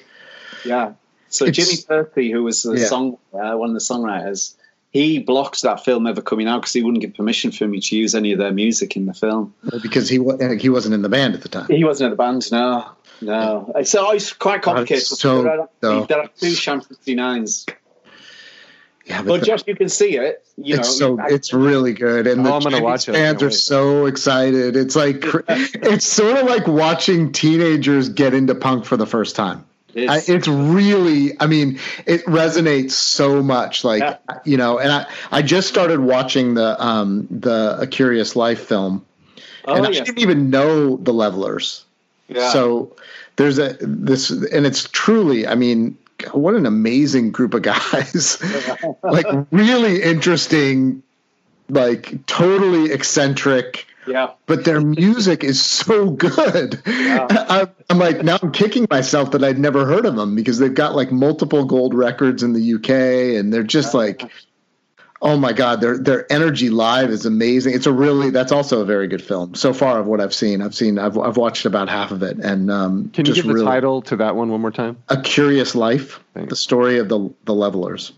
[0.65, 0.93] Yeah.
[1.29, 2.85] So It's- Jimmy Pursey, who was the Yeah.
[2.85, 4.53] song uh, one of the songwriters,
[4.93, 7.95] he blocked that film ever coming out because he wouldn't give permission for me to
[7.97, 9.53] use any of their music in the film.
[9.81, 11.65] because he uh, he wasn't in the band at the time.
[11.67, 12.89] He wasn't in the band, no.
[13.21, 13.71] No.
[13.75, 15.01] It's always quite uh, complicated.
[15.03, 16.05] That's so- there, are, no.
[16.05, 17.69] there are two Sham 69s.
[19.05, 20.45] Yeah, But the- Josh, you can see it.
[20.55, 23.09] You it's know, so I- it's really good, and Oh, the I'm gonna Chinese watch
[23.09, 23.13] it.
[23.13, 24.75] Fans are so excited.
[24.75, 29.65] It's like it's sort of like watching teenagers get into punk for the first time.
[29.95, 33.83] I, it's- it's really, I mean, it resonates so much.
[33.83, 34.17] Like Yeah.
[34.45, 39.05] you know, and I I just started watching the um the A Curious Life film,
[39.65, 41.83] oh, and I didn't even know the Levellers.
[42.27, 42.51] Yeah.
[42.51, 42.95] So
[43.35, 45.97] there's a this, and it's truly, I mean,
[46.31, 48.41] what an amazing group of guys.
[49.03, 51.03] like really interesting,
[51.69, 53.85] like totally eccentric.
[54.07, 54.31] Yeah.
[54.45, 56.81] But their music is so good.
[56.85, 60.73] I'm, I'm like now I'm kicking myself that I'd never heard of them because they've
[60.73, 64.29] got like multiple gold records in the UK, and they're just like,
[65.21, 67.73] oh my god, their their energy live is amazing.
[67.73, 70.61] It's a really that's also a very good film so far of what I've seen.
[70.61, 73.55] I've seen I've I've watched about half of it, and um, Can you just give
[73.55, 75.01] the title to that one one more time?
[75.09, 76.49] A Curious Life, Thanks.
[76.49, 78.11] the story of the the levellers.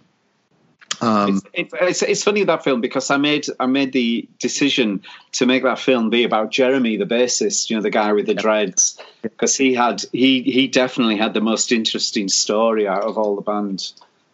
[1.02, 5.46] Um, It's, it's, it's, funny that film because I made I made the decision to
[5.46, 9.00] make that film be about Jeremy, the bassist, you know, the guy with the dreads,
[9.22, 13.41] because he had he he definitely had the most interesting story out of all the
[13.41, 13.91] band.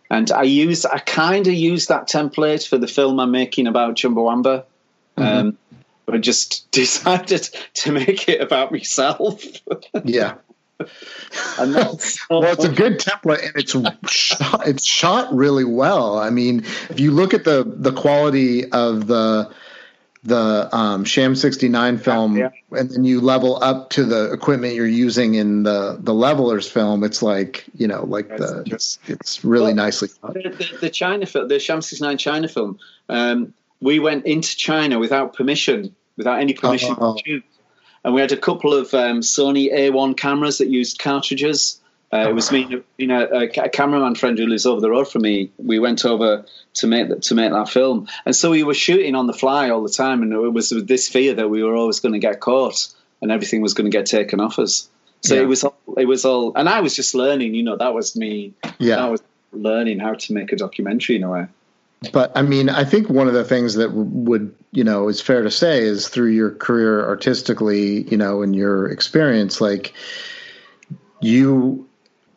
[0.10, 3.96] And I used I kind of used that template for the film I'm making about
[3.96, 4.64] Chumbawamba,
[5.18, 5.58] um,
[6.06, 9.44] but I just decided to make it about myself.
[10.04, 10.36] yeah.
[11.60, 16.18] And that's well, it's a good template, and it's shot, it's shot really well.
[16.18, 19.52] I mean, if you look at the the quality of the
[20.24, 22.50] the um, Sham sixty nine film, Yeah.
[22.72, 27.04] and then you level up to the equipment you're using in the the levellers film,
[27.04, 31.48] it's like you know, like the it's, it's really Well, nicely the, the, China film,
[31.48, 32.78] the Sham 69 China film,
[33.10, 37.18] um, we went into China without permission, without any permission Oh.
[38.04, 41.80] And we had a couple of um, Sony A1 cameras that used cartridges.
[42.14, 45.06] Uh, it was me, you know, a, a, cameraman friend who lives over the road
[45.06, 45.50] from me.
[45.58, 49.28] We went over to make to make that film, and so we were shooting on
[49.28, 52.02] the fly all the time, and it was with this fear that we were always
[52.02, 54.90] going to get caught and everything was going to get taken off us.
[55.22, 55.42] So yeah.
[55.42, 57.54] it was all, it was all, and I was just learning.
[57.54, 58.54] You know, that was me.
[58.80, 59.22] Yeah, I was
[59.54, 61.48] learning how to make a documentary in a way.
[62.12, 65.44] But I mean, I think one of the things that would, you know, is fair
[65.44, 69.94] to say is through your career artistically, you know, and your experience, like
[71.20, 71.88] you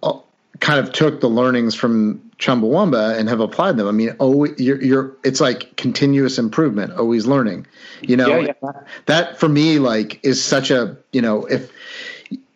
[0.02, 0.18] uh,
[0.60, 3.88] kind of took the learnings from Chumbawamba and have applied them.
[3.88, 7.66] I mean, oh, you're, you're, it's like continuous improvement, always learning,
[8.02, 8.70] you know, yeah, yeah.
[9.06, 11.72] that for me, like is such a, you know, if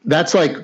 [0.05, 0.57] that's like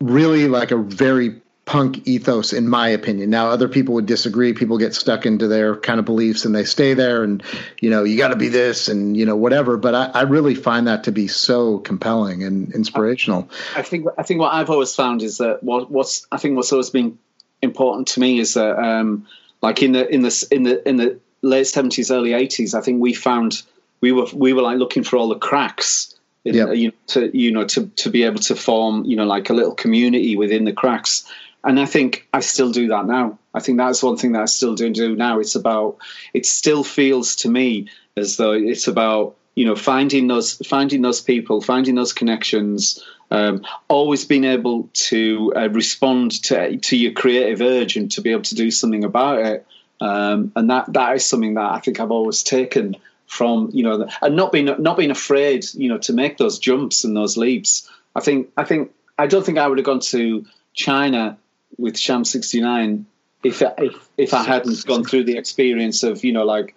[0.00, 3.30] really like a very punk ethos in my opinion.
[3.30, 4.52] Now other people would disagree.
[4.52, 7.42] People get stuck into their kind of beliefs and they stay there and
[7.80, 9.76] you know you got to be this and you know whatever.
[9.76, 13.48] But I, I, really find that to be so compelling and inspirational.
[13.76, 16.72] I think i think what i've always found is that what, what's i think what's
[16.72, 17.18] always been
[17.60, 19.26] important to me is that um,
[19.60, 23.00] like in the in the in the in the late 70s early 80s i think
[23.00, 23.62] we found
[24.00, 26.74] we were we were like looking for all the cracks in, yep.
[26.74, 29.54] you know, to you know to to be able to form you know like a
[29.54, 31.24] little community within the cracks
[31.64, 33.38] and I think I still do that now.
[33.54, 35.38] I think that's one thing that I still do do now.
[35.38, 35.98] It's about
[36.34, 41.20] it still feels to me as though it's about you know finding those finding those
[41.20, 47.60] people, finding those connections, um, always being able to uh, respond to to your creative
[47.60, 49.66] urge and to be able to do something about it.
[50.00, 52.96] Um, and that that is something that I think I've always taken
[53.26, 57.04] from you know and not being not being afraid you know to make those jumps
[57.04, 57.88] and those leaps.
[58.16, 60.44] I think I think I don't think I would have gone to
[60.74, 61.38] China
[61.78, 63.06] with Sham 69
[63.42, 66.74] if if if I hadn't gone through the experience of you know like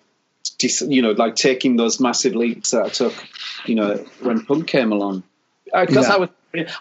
[0.60, 3.14] you know like taking those massive leaps that I took
[3.66, 5.24] you know when punk came along.
[5.66, 6.14] Because yeah.
[6.14, 6.30] I was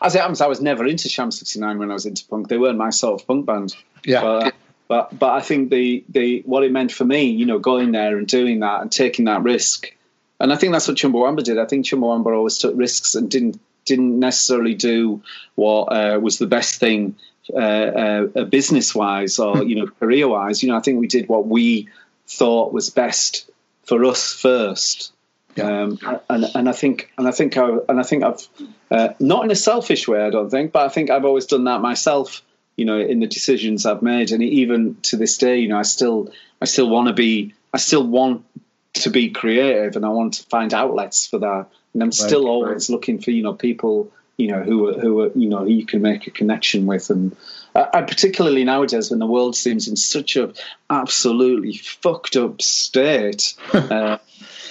[0.01, 2.49] as it happens I was never into Sham 69 when I was into punk.
[2.49, 3.75] They weren't my sort of punk band.
[4.05, 4.23] Yeah.
[4.23, 4.55] But,
[4.89, 8.17] but but I think the the what it meant for me you know going there
[8.17, 9.95] and doing that and taking that risk.
[10.41, 11.59] And I think that's what Chumbawamba did.
[11.59, 15.23] I think Chumbawamba always took risks and didn't didn't necessarily do
[15.57, 17.17] what uh, was the best thing
[17.53, 20.63] uh, uh, uh business wise or you know career wise.
[20.63, 21.89] You know, I think we did what we
[22.27, 23.51] thought was best
[23.85, 25.13] for us first.
[25.57, 25.83] Yeah.
[25.83, 28.49] Um, and and I think and I think I and I think I've
[28.91, 30.21] uh, not in a selfish way.
[30.21, 32.43] I don't think, but I think I've always done that myself.
[32.77, 35.83] You know, in the decisions I've made, and even to this day, you know, I
[35.83, 38.45] still I still want to be I still want
[38.95, 41.67] to be creative, and I want to find outlets for that.
[41.93, 42.95] And I'm still right, always right.
[42.95, 45.87] looking for you know people you know who are, who are, you know who you
[45.87, 47.11] can make a connection with.
[47.11, 47.37] And
[47.75, 50.53] uh, particularly nowadays when the world seems in such a
[50.91, 54.19] absolutely fucked up state uh,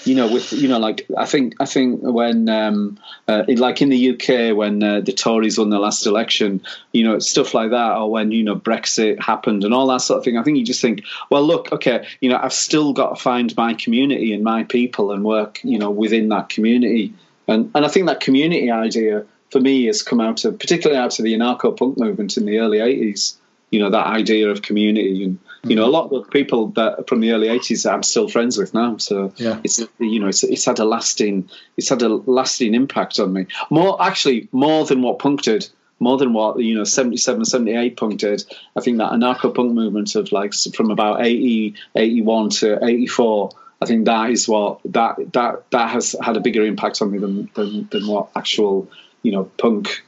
[0.06, 2.98] you know with you know like i think i think when um,
[3.28, 6.62] uh, in, like in the uk when uh, the tories won the last election
[6.92, 10.18] you know stuff like that or when you know brexit happened and all that sort
[10.18, 13.16] of thing i think you just think well look okay you know i've still got
[13.16, 17.14] to find my community and my people and work you know within that community.
[17.48, 21.18] And and i think that community idea for me has come out of particularly out
[21.18, 23.38] of the anarcho punk movement in the early 80s
[23.74, 25.30] you know that idea of community and you
[25.70, 25.76] mm-hmm.
[25.76, 28.98] know a lot of people that from the early 80s I'm still friends with now.
[28.98, 29.60] So yeah.
[29.64, 33.48] it's you know it's, it's had a lasting it's had a lasting impact on me.
[33.72, 35.68] More actually more than what punk did
[36.00, 38.44] more than what you know 77 78 punk did.
[38.76, 43.50] I think that anarcho punk movement of like from about 80 81 to 84
[43.82, 47.18] I think that is what that that that has had a bigger impact on me
[47.18, 48.88] than than, than what actual
[49.24, 50.04] you know punk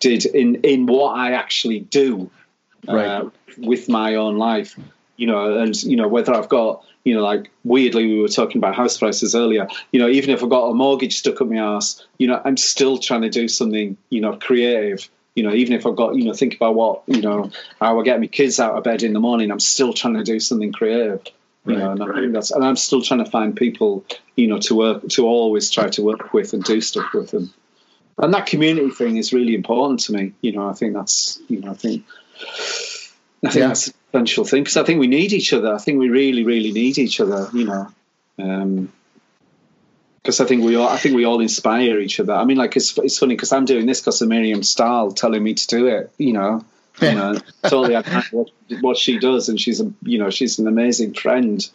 [0.00, 2.30] did in in what I actually do
[2.88, 3.24] uh, right.
[3.58, 4.78] with my own life.
[5.16, 8.56] You know, and you know whether I've got you know like weirdly we were talking
[8.56, 9.68] about house prices earlier.
[9.92, 12.56] You know, even if I've got a mortgage stuck up my ass, you know, I'm
[12.56, 15.08] still trying to do something you know creative.
[15.34, 17.50] You know, even if I've got you know think about what you know
[17.80, 20.24] how I get my kids out of bed in the morning, I'm still trying to
[20.24, 21.22] do something creative.
[21.66, 22.32] You right, know, and, right.
[22.32, 25.90] that's, and I'm still trying to find people, you know, to work to always try
[25.90, 27.52] to work with and do stuff with them
[28.20, 30.32] and that community thing is really important to me.
[30.42, 32.04] You know, I think that's you know, I think
[33.44, 33.68] I think yeah.
[33.68, 35.74] that's an essential thing because I think we need each other.
[35.74, 37.48] I think we really, really need each other.
[37.52, 37.88] You know,
[40.22, 42.34] because um, I think we all I think we all inspire each other.
[42.34, 45.42] I mean, like it's it's funny because I'm doing this because of Miriam Stahl telling
[45.42, 46.12] me to do it.
[46.18, 46.64] You know.
[47.00, 47.94] you know, totally
[48.32, 48.50] what,
[48.80, 51.66] what she does, and she's a you know she's an amazing friend,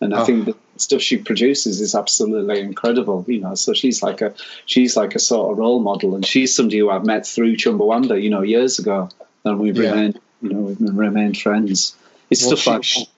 [0.00, 0.24] and I oh.
[0.24, 3.24] think the stuff she produces is absolutely incredible.
[3.26, 4.34] You know, so she's like a
[4.66, 8.20] she's like a sort of role model, and she's somebody who I've met through Chumbawamba,
[8.20, 9.08] you know, years ago,
[9.44, 9.90] and we've yeah.
[9.90, 11.96] remained you know we've remained friends.
[12.30, 13.08] It's well, stuff she, like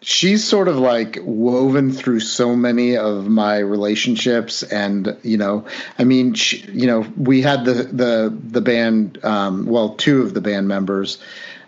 [0.00, 5.64] she's sort of like woven through so many of my relationships and you know
[5.98, 10.34] i mean she, you know we had the the the band um, well two of
[10.34, 11.18] the band members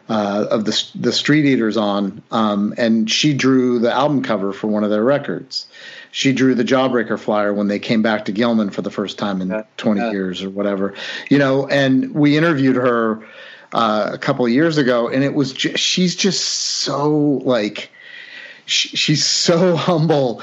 [0.08, 4.66] uh, of the the street eaters on um, and she drew the album cover for
[4.68, 5.66] one of their records
[6.12, 9.40] she drew the jawbreaker flyer when they came back to gilman for the first time
[9.42, 10.10] in 20 Yeah.
[10.12, 10.94] years or whatever
[11.28, 13.20] you know and we interviewed her
[13.72, 17.10] uh, a couple of years ago and it was just, she's just so
[17.44, 17.90] like
[18.66, 20.42] she, she's so humble.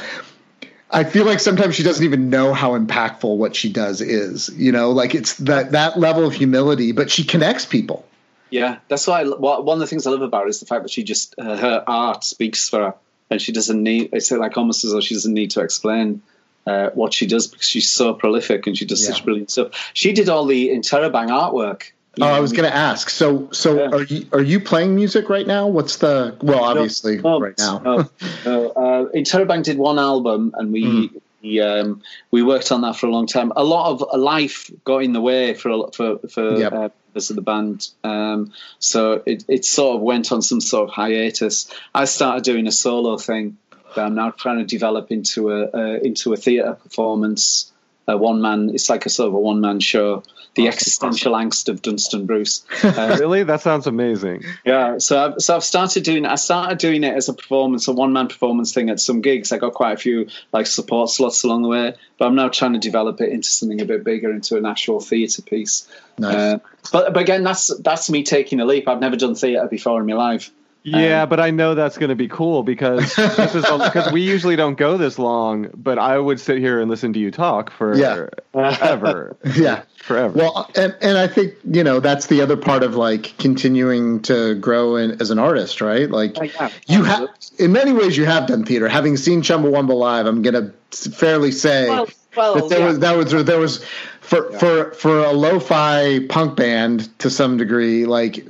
[0.92, 4.50] I feel like sometimes she doesn't even know how impactful what she does is.
[4.56, 8.06] You know, like it's that that level of humility, but she connects people.
[8.54, 9.22] Yeah, that's why.
[9.22, 11.04] I, what, one of the things I love about her is the fact that she
[11.04, 12.94] just uh, her art speaks for her,
[13.32, 14.10] and she doesn't need.
[14.14, 16.22] It's like almost as though she doesn't need to explain
[16.68, 19.14] uh, what she does because she's so prolific and she does Yeah.
[19.14, 19.92] such brilliant stuff.
[19.96, 21.92] She did all the Interrobang artwork.
[22.22, 23.10] Oh, I was going to ask.
[23.10, 23.90] So, so Yeah.
[23.90, 25.66] are you are you playing music right now?
[25.68, 27.80] What's the well, obviously No, right now.
[27.80, 28.10] no,
[28.46, 28.68] no.
[28.70, 31.18] Uh, Interrobang did one album, and we Mm-hmm.
[31.44, 33.52] We, um, we worked on that for a long time.
[33.56, 36.74] A lot of life got in the way for for for Yep.
[36.74, 40.90] uh, members of the band, um, so it it sort of went on some sort
[40.90, 41.70] of hiatus.
[41.94, 43.58] I started doing a solo thing
[43.96, 47.72] that I'm now trying to develop into a uh, into a theatre performance.
[48.06, 50.24] A one man, it's like a sort of a one man show.
[50.56, 52.64] The existential angst of Dunstan Bruce.
[52.84, 53.44] Uh, really?
[53.44, 54.44] That sounds amazing.
[54.64, 56.26] yeah, so I've, so I've started doing.
[56.26, 59.52] I started doing it as a performance, a one man performance thing at some gigs.
[59.52, 62.74] I got quite a few like support slots along the way, but I'm now trying
[62.74, 65.88] to develop it into something a bit bigger, into an actual theatre piece.
[66.20, 66.36] Nice.
[66.36, 66.60] Uh,
[66.92, 68.88] but but again, that's that's me taking a leap.
[68.88, 70.52] I've never done theatre before in my life.
[70.84, 74.22] Yeah, um, but I know that's going to be cool because this is because we
[74.22, 75.70] usually don't go this long.
[75.74, 78.28] But I would sit here and listen to you talk for Yeah.
[78.54, 79.84] ever, yeah.
[80.04, 80.38] forever.
[80.38, 84.56] Well, and and I think you know that's the other part of like continuing to
[84.56, 86.10] grow in, as an artist, right?
[86.12, 86.70] Like Oh, yeah.
[86.88, 88.90] you have, in many ways, you have done theater.
[88.90, 92.86] Having seen Chumbawamba live, I'm gonna fairly say Well, well, that there yeah.
[92.88, 93.86] was that was there was
[94.20, 98.46] for for for a lo-fi punk band to some degree, like,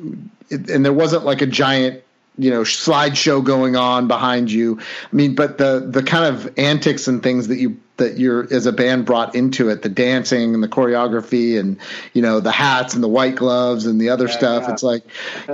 [0.49, 2.01] and there wasn't like a giant
[2.37, 4.79] you know slideshow going on behind you.
[4.79, 8.65] I mean, but the the kind of antics and things that you that you're as
[8.65, 11.77] a band brought into it, the dancing and the choreography and
[12.13, 14.63] you know the hats and the white gloves and the other stuff.
[14.63, 14.73] yeah.
[14.73, 15.03] It's like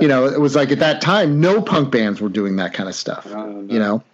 [0.00, 2.88] you know it was like at that time no punk bands were doing that kind
[2.88, 3.26] of stuff.
[3.26, 3.72] No, no.
[3.72, 4.04] You know.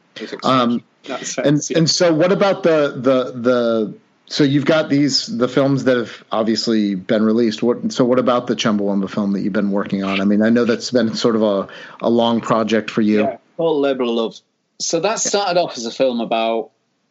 [0.43, 0.83] Um,
[1.45, 3.95] and and so what about the the the
[4.29, 8.47] so you've got these the films that have obviously been released what so what about
[8.47, 11.37] the chumbawamba film that you've been working on i mean i know that's been sort
[11.37, 11.69] of a,
[12.01, 14.41] a long project for you Yeah, labor of love.
[14.79, 16.71] So that started off as a film about.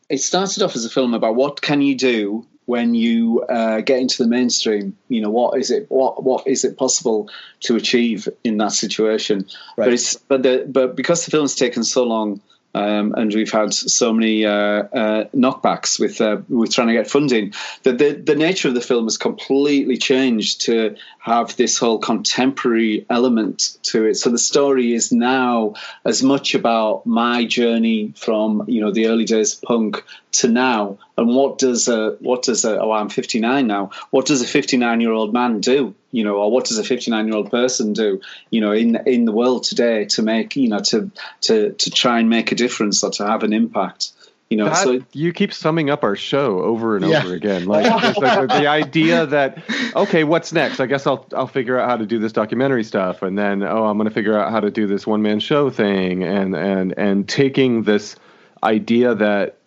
[0.10, 4.00] It started off as a film about what can you do when you uh, get
[4.00, 4.96] into the mainstream.
[5.08, 5.88] You know, what is it?
[5.90, 7.30] What what is it possible
[7.62, 9.48] to achieve in that situation?
[9.78, 9.86] Right.
[9.86, 12.42] But it's but the but because the film's taken so long.
[12.76, 17.10] Um, and we've had so many uh, uh, knockbacks with uh, with trying to get
[17.10, 17.54] funding
[17.84, 23.06] that the the nature of the film has completely changed to have this whole contemporary
[23.10, 24.16] element to it.
[24.16, 29.24] So the story is now as much about my journey from you know the early
[29.24, 30.04] days of punk
[30.34, 33.92] to now, and what does a what does a oh I'm 59 now.
[34.12, 35.96] What does a 59 year old man do?
[36.12, 38.22] You know, or what does a 59 year old person do?
[38.52, 41.10] You know, in in the world today to make you know to
[41.42, 44.12] to to try and make a difference or to have an impact.
[44.50, 47.24] You know, That- so you keep summing up our show over and Yeah.
[47.24, 47.66] over again.
[47.66, 49.58] Like, like the, the idea that
[49.96, 50.80] okay, what's next?
[50.80, 53.86] I guess I'll I'll figure out how to do this documentary stuff, and then oh,
[53.86, 56.94] I'm going to figure out how to do this one man show thing, and and
[56.98, 58.16] and taking this
[58.64, 59.58] idea that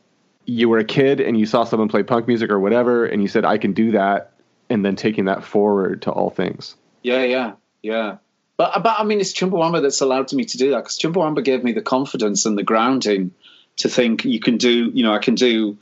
[0.48, 3.28] you were a kid and you saw someone play punk music or whatever, and you
[3.28, 4.32] said I can do that,
[4.70, 6.74] and then taking that forward to all things.
[7.02, 8.16] Yeah, yeah, yeah.
[8.56, 11.62] But but I mean, it's Chumbawamba that's allowed me to do that because Chumbawamba gave
[11.62, 13.32] me the confidence and the grounding
[13.76, 14.90] to think you can do.
[14.92, 15.76] You know, I can do.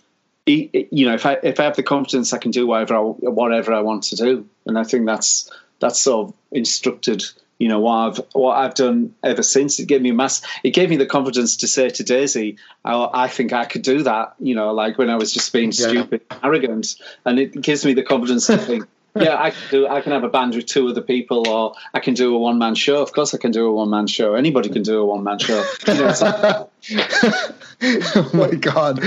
[0.46, 3.72] You know, if I if I have the confidence, I can do whatever I, whatever
[3.72, 5.48] I want to do, and I think that's
[5.78, 7.24] that's sort of instructed.
[7.58, 9.78] You know what I've what I've done ever since.
[9.80, 10.42] It gave me mass.
[10.62, 14.02] It gave me the confidence to say to Daisy, I, "I think I could do
[14.02, 15.88] that." You know, like when I was just being Yeah.
[15.88, 18.84] stupid, arrogant, and it gives me the confidence to think,
[19.16, 19.88] yeah, I can do.
[19.88, 22.58] I can have a band with two other people, or I can do a one
[22.58, 23.00] man show.
[23.00, 24.34] Of course, I can do a one man show.
[24.34, 25.64] Anybody can do a one man show.
[25.88, 26.68] You know, like-
[28.16, 29.00] oh my god!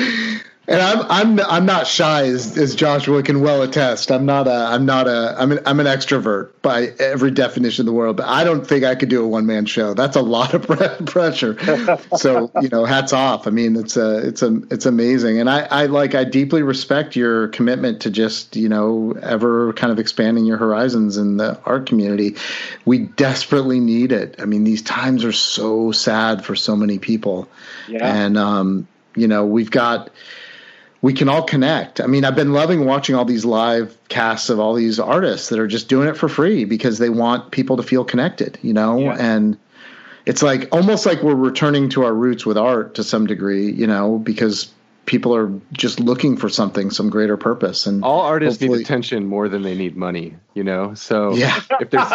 [0.70, 4.12] And I'm I'm I'm not shy as, as Joshua can well attest.
[4.12, 7.86] I'm not a I'm not a I'm an I'm an extrovert by every definition of
[7.88, 8.18] the world.
[8.18, 9.96] But I don't think I could do a one man show.
[9.96, 10.68] That's a lot of
[11.08, 11.58] pressure.
[12.18, 13.48] so you know, hats off.
[13.48, 15.40] I mean, it's a it's a it's amazing.
[15.40, 19.92] And I I like I deeply respect your commitment to just you know ever kind
[19.92, 22.36] of expanding your horizons in the art community.
[22.86, 24.36] We desperately need it.
[24.38, 27.50] I mean, these times are so sad for so many people.
[27.88, 28.06] Yeah.
[28.06, 30.12] And um, you know, we've got
[31.02, 32.02] we can all connect.
[32.02, 35.60] I mean, I've been loving watching all these live casts of all these artists that
[35.60, 39.00] are just doing it for free because they want people to feel connected, you know?
[39.00, 39.16] Yeah.
[39.18, 39.58] And
[40.26, 43.88] it's like almost like we're returning to our roots with art to some degree, you
[43.88, 44.72] know, because
[45.10, 47.88] people are just looking for something, some greater purpose.
[47.88, 50.94] And all artists need attention more than they need money, you know.
[50.94, 52.08] So yeah, if there's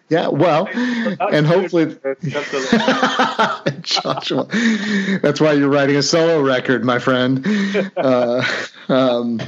[0.08, 1.96] yeah, well, and hopefully,
[3.82, 4.48] Joshua,
[5.22, 7.46] that's why you're writing a solo record, my friend.
[7.96, 8.44] Uh,
[8.88, 9.40] um,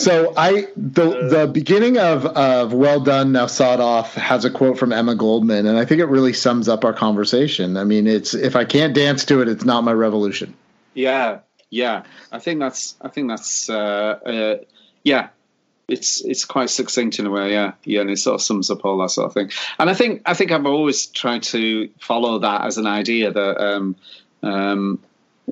[0.00, 4.78] so I the the beginning of of Well Done Now Sod Off has a quote
[4.78, 7.76] from Emma Goldman, and I think it really sums up our conversation.
[7.76, 10.54] I mean, it's if I can't dance to it, it's not my revolution.
[10.94, 11.40] Yeah,
[11.70, 12.04] yeah.
[12.32, 14.56] I think that's I think that's uh, uh,
[15.04, 15.28] yeah.
[15.88, 18.84] It's it's quite succinct in a way, yeah, yeah, and it sort of sums up
[18.84, 19.50] all that sort of thing.
[19.78, 23.60] And I think I think I've always tried to follow that as an idea that
[23.60, 23.96] um,
[24.44, 25.00] um,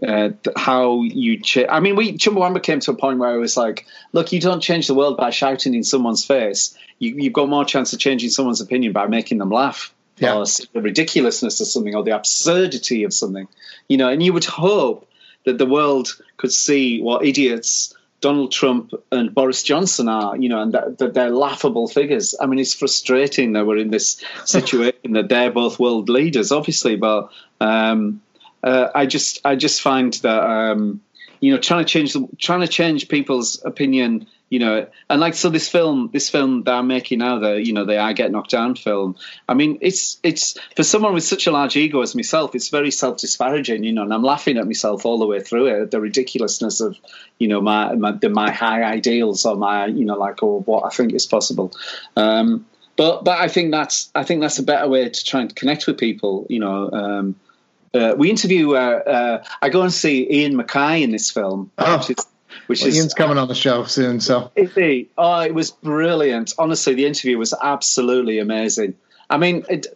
[0.06, 3.56] uh, how you ch- I mean, we Chumbawamba came to a point where it was
[3.56, 6.76] like, look, you don't change the world by shouting in someone's face.
[6.98, 9.92] You, have got more chance of changing someone's opinion by making them laugh.
[10.18, 10.36] Yeah.
[10.36, 13.46] Or the ridiculousness of something or the absurdity of something,
[13.88, 14.08] you know.
[14.08, 15.08] And you would hope
[15.44, 20.60] that the world could see what idiots Donald Trump and Boris Johnson are, you know,
[20.60, 22.34] and that, that, they're laughable figures.
[22.40, 26.96] I mean, it's frustrating that we're in this situation that they're both world leaders, obviously,
[26.96, 27.30] but
[27.60, 28.20] um,
[28.62, 31.00] uh, I just I just find that um,
[31.40, 35.34] you know trying to change the, trying to change people's opinion you know and like
[35.34, 38.30] so this film this film that i'm making now the you know the i get
[38.30, 39.14] knocked down film
[39.48, 42.90] i mean it's it's for someone with such a large ego as myself it's very
[42.90, 46.80] self-disparaging you know and i'm laughing at myself all the way through it the ridiculousness
[46.80, 46.96] of
[47.38, 50.84] you know my my, the, my high ideals or my you know like or what
[50.84, 51.72] i think is possible.
[52.16, 55.54] Um, but but i think that's i think that's a better way to try and
[55.54, 57.36] connect with people you know um,
[57.94, 58.74] uh, we interview.
[58.74, 61.98] Uh, uh, I go and see Ian MacKaye in this film, oh.
[61.98, 62.26] which is.
[62.66, 65.08] Which well, is Ian's coming on the show soon, so is he?
[65.16, 66.52] Oh, it was brilliant.
[66.58, 68.94] Honestly, the interview was absolutely amazing.
[69.30, 69.86] I mean, it,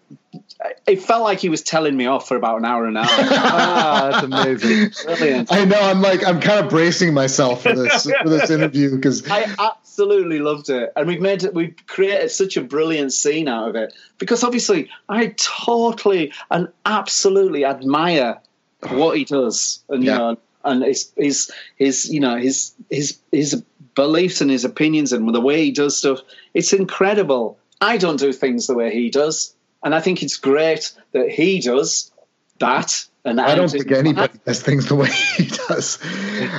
[0.86, 3.10] it felt like he was telling me off for about an hour and a half.
[3.32, 4.90] ah, that's amazing.
[5.04, 5.52] Brilliant.
[5.52, 5.80] I know.
[5.80, 10.38] I'm like, I'm kind of bracing myself for this for this interview because I absolutely
[10.38, 11.54] loved it, and we've made it.
[11.54, 17.64] We've created such a brilliant scene out of it because obviously, I totally and absolutely
[17.64, 18.40] admire
[18.88, 20.12] what he does, and yeah.
[20.12, 23.62] you know, and his his his you know his his his
[23.94, 26.20] beliefs and his opinions and the way he does stuff.
[26.54, 27.58] It's incredible.
[27.82, 29.54] I don't do things the way he does.
[29.84, 32.12] And I think it's great that he does
[32.60, 33.04] that.
[33.24, 34.44] And I don't think anybody that.
[34.44, 35.98] does things the way he does.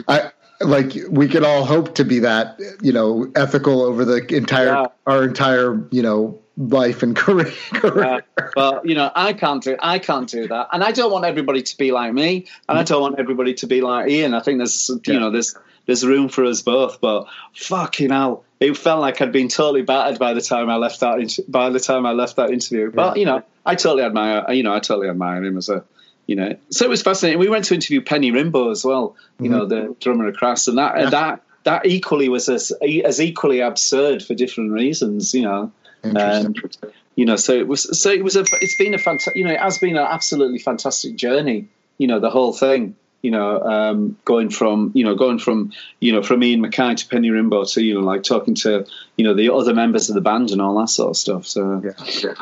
[0.07, 4.67] I like we could all hope to be that, you know, ethical over the entire
[4.67, 4.85] yeah.
[5.07, 7.51] our entire, you know, life and career.
[7.73, 8.19] Yeah.
[8.55, 11.63] Well, you know, I can't do I can't do that, and I don't want everybody
[11.63, 12.87] to be like me, and I mm.
[12.87, 14.33] don't want everybody to be like Ian.
[14.33, 15.19] I think there's you yeah.
[15.19, 15.55] know there's
[15.85, 20.19] there's room for us both, but fucking hell, it felt like I'd been totally battered
[20.19, 22.91] by the time I left that by the time I left that interview.
[22.91, 25.83] But you know, I totally admire you know I totally admire him as a
[26.27, 26.55] you know.
[26.69, 27.39] So it was fascinating.
[27.39, 29.15] We went to interview Penny Rimbaud as well.
[29.39, 29.57] You mm-hmm.
[29.57, 31.09] know, the drummer of Crass, and that yeah.
[31.09, 35.33] that that equally was as as equally absurd for different reasons.
[35.33, 35.71] You know.
[36.03, 36.53] Um,
[37.15, 38.01] you know, so it was.
[38.01, 38.45] So it was a.
[38.59, 39.35] It's been a fantastic.
[39.35, 41.69] You know, it has been an absolutely fantastic journey.
[41.97, 46.11] You know, the whole thing you know, um, going from you know going from you
[46.11, 49.33] know from Ian MacKaye to Penny Rimbaud to you know like talking to you know
[49.33, 51.47] the other members of the band and all that sort of stuff.
[51.47, 52.33] So yeah.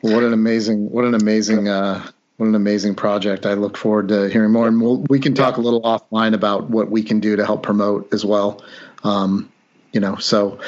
[0.00, 2.04] What an amazing, what an amazing, uh,
[2.36, 3.46] what an amazing project!
[3.46, 6.70] I look forward to hearing more, and we'll, we can talk a little offline about
[6.70, 8.64] what we can do to help promote as well.
[9.04, 9.52] Um,
[9.92, 10.58] you know, so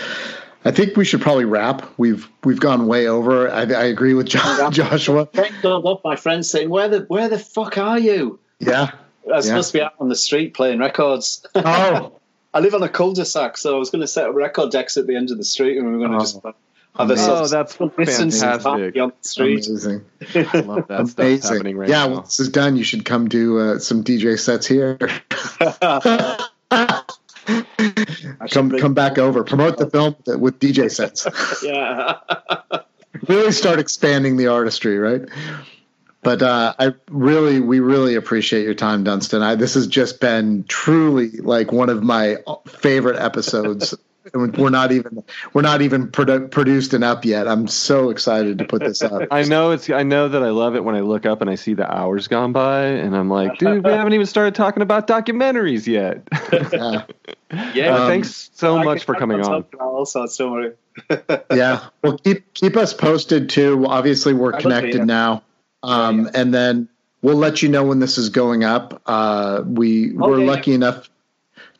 [0.64, 1.82] I think we should probably wrap.
[1.98, 3.50] We've we've gone way over.
[3.50, 5.26] I, I agree with John, Joshua.
[5.26, 8.92] Thank up my friends saying, "Where the where the fuck are you?" Yeah,
[9.30, 9.52] I was yeah.
[9.52, 11.44] supposed to be out on the street playing records.
[11.54, 12.12] Oh.
[12.54, 15.08] I live on a cul-de-sac, so I was going to set up record decks at
[15.08, 16.20] the end of the street, and we were going to oh.
[16.20, 16.54] just have a
[16.96, 18.96] oh, that's fantastic.
[18.96, 19.66] on the street.
[19.66, 20.04] Amazing.
[20.34, 21.52] I love that Amazing.
[21.52, 22.14] happening right yeah, now.
[22.14, 24.96] once this is done, you should come do uh, some DJ sets here.
[28.50, 29.42] come come back over.
[29.42, 31.26] Promote the film with DJ sets.
[31.64, 32.18] yeah.
[33.28, 35.22] really start expanding the artistry, right?
[36.24, 39.42] But uh, I really, we really appreciate your time, Dunstan.
[39.42, 43.94] I, this has just been truly like one of my favorite episodes
[44.34, 45.22] we're not even
[45.52, 47.46] we're not even produ- produced and up yet.
[47.46, 49.22] I'm so excited to put this up.
[49.30, 51.56] I know it's I know that I love it when I look up and I
[51.56, 55.06] see the hours gone by, and I'm like, dude, we haven't even started talking about
[55.06, 56.22] documentaries yet.
[56.72, 57.04] Yeah,
[57.74, 59.62] Yeah, Um, thanks so I much for coming can on.
[59.62, 60.72] talk about all sorts, don't worry.
[61.52, 61.88] yeah.
[62.02, 63.84] Well, keep keep us posted too.
[63.86, 65.04] Obviously, we're I will connected yeah.
[65.04, 65.42] now,
[65.84, 66.88] um, and then
[67.22, 69.02] we'll let you know when this is going up.
[69.06, 71.08] Uh, we we're lucky enough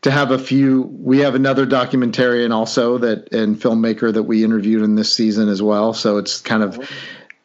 [0.03, 0.83] to have a few.
[0.83, 5.63] We have another documentarian also that and filmmaker that we interviewed in this season as
[5.63, 5.93] well.
[5.95, 6.91] So it's kind of.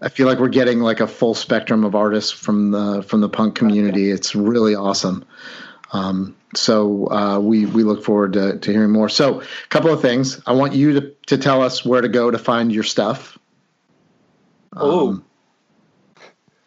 [0.01, 3.27] I feel like we're getting like a full spectrum of artists from the from the
[3.27, 4.09] punk community.
[4.09, 5.25] It's really awesome.
[5.91, 9.09] Um, so uh, we we look forward to, to hearing more.
[9.09, 10.41] So a couple of things.
[10.47, 13.37] I want you to, to tell us where to go to find your stuff.
[14.75, 15.21] Oh.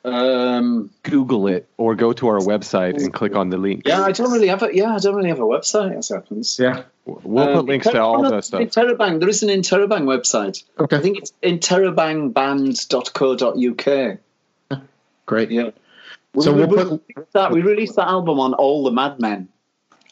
[0.04, 3.82] Um, Google it or go to our website and click on the link.
[3.86, 6.58] yeah, I don't really have a yeah, I don't really have a website as happens.
[6.60, 6.82] Yeah.
[7.04, 8.60] We'll Um, put links to all that stuff.
[8.62, 10.64] Interrobang, there is an Interrobang website.
[10.78, 10.96] Okay.
[10.96, 14.18] I think it's interrobangband.co.uk.
[15.26, 15.50] Great.
[15.52, 15.70] Yeah.
[16.40, 19.48] So we, we'll we, put- released that, we released that album on All the Madmen,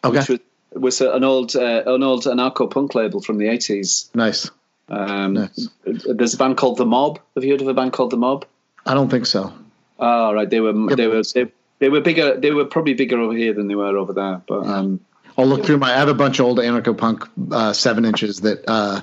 [0.04, 0.18] Okay.
[0.20, 0.38] which was,
[0.74, 4.10] was an old uh, an old anarcho punk label from the eighties.
[4.14, 4.50] nice.
[4.88, 5.68] Um, Nice.
[5.84, 7.20] There's a band called The Mob.
[7.36, 8.44] Have you heard of a band called The Mob?
[8.86, 9.52] I don't think so.
[10.01, 10.48] Oh, right.
[10.48, 11.47] They were they were they,
[11.78, 12.36] they were bigger.
[12.36, 14.43] They were probably bigger over here than they were over there.
[14.47, 15.01] But um,
[15.36, 15.93] I'll look through my.
[15.93, 19.02] I have a bunch of old anarcho punk uh, seven inches that uh,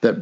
[0.00, 0.16] that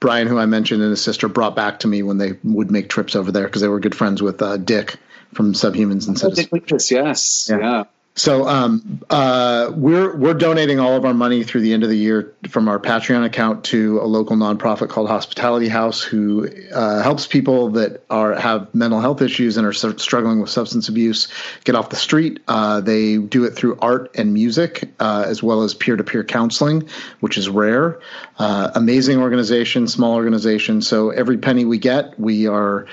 [0.00, 2.88] Brian, who I mentioned, and his sister brought back to me when they would make
[2.88, 4.96] trips over there because they were good friends with uh, Dick
[5.32, 6.36] from Subhumans and Citizens.
[6.36, 7.58] Dick Waitress, yes, Yeah.
[7.58, 7.84] yeah.
[8.14, 11.96] So um, uh, we're we're donating all of our money through the end of the
[11.96, 17.26] year from our Patreon account to a local nonprofit called Hospitality House, who uh, helps
[17.26, 21.28] people that are have mental health issues and are struggling with substance abuse
[21.64, 22.40] get off the street.
[22.48, 26.22] Uh, they do it through art and music, uh, as well as peer to peer
[26.22, 26.86] counseling,
[27.20, 27.98] which is rare.
[28.38, 30.82] Uh, amazing organization, small organization.
[30.82, 32.86] So every penny we get, we are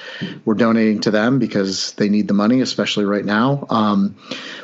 [0.45, 3.65] we're donating to them because they need the money, especially right now.
[3.69, 4.15] Um,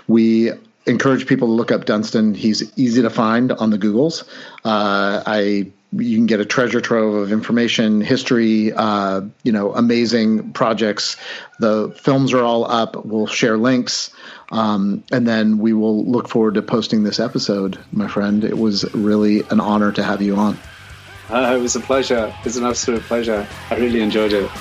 [0.08, 0.45] we
[0.86, 2.34] encourage people to look up Dunstan.
[2.34, 4.24] He's easy to find on the Googles.
[4.64, 10.52] Uh, I you can get a treasure trove of information, history, uh, you know, amazing
[10.52, 11.16] projects.
[11.60, 13.06] The films are all up.
[13.06, 14.12] We'll share links,
[14.52, 18.44] um, and then we will look forward to posting this episode, my friend.
[18.44, 20.58] It was really an honor to have you on.
[21.30, 22.34] Uh, it was a pleasure.
[22.40, 23.48] It was an absolute pleasure.
[23.72, 24.52] I really enjoyed it.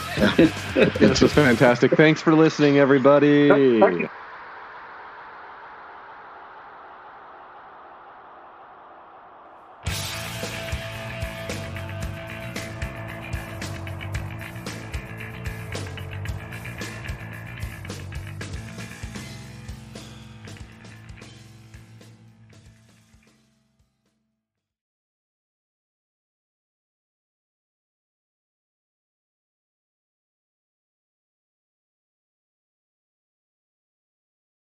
[0.98, 1.92] This was fantastic.
[1.92, 3.48] Thanks for listening, everybody.
[3.80, 4.08] Thank you.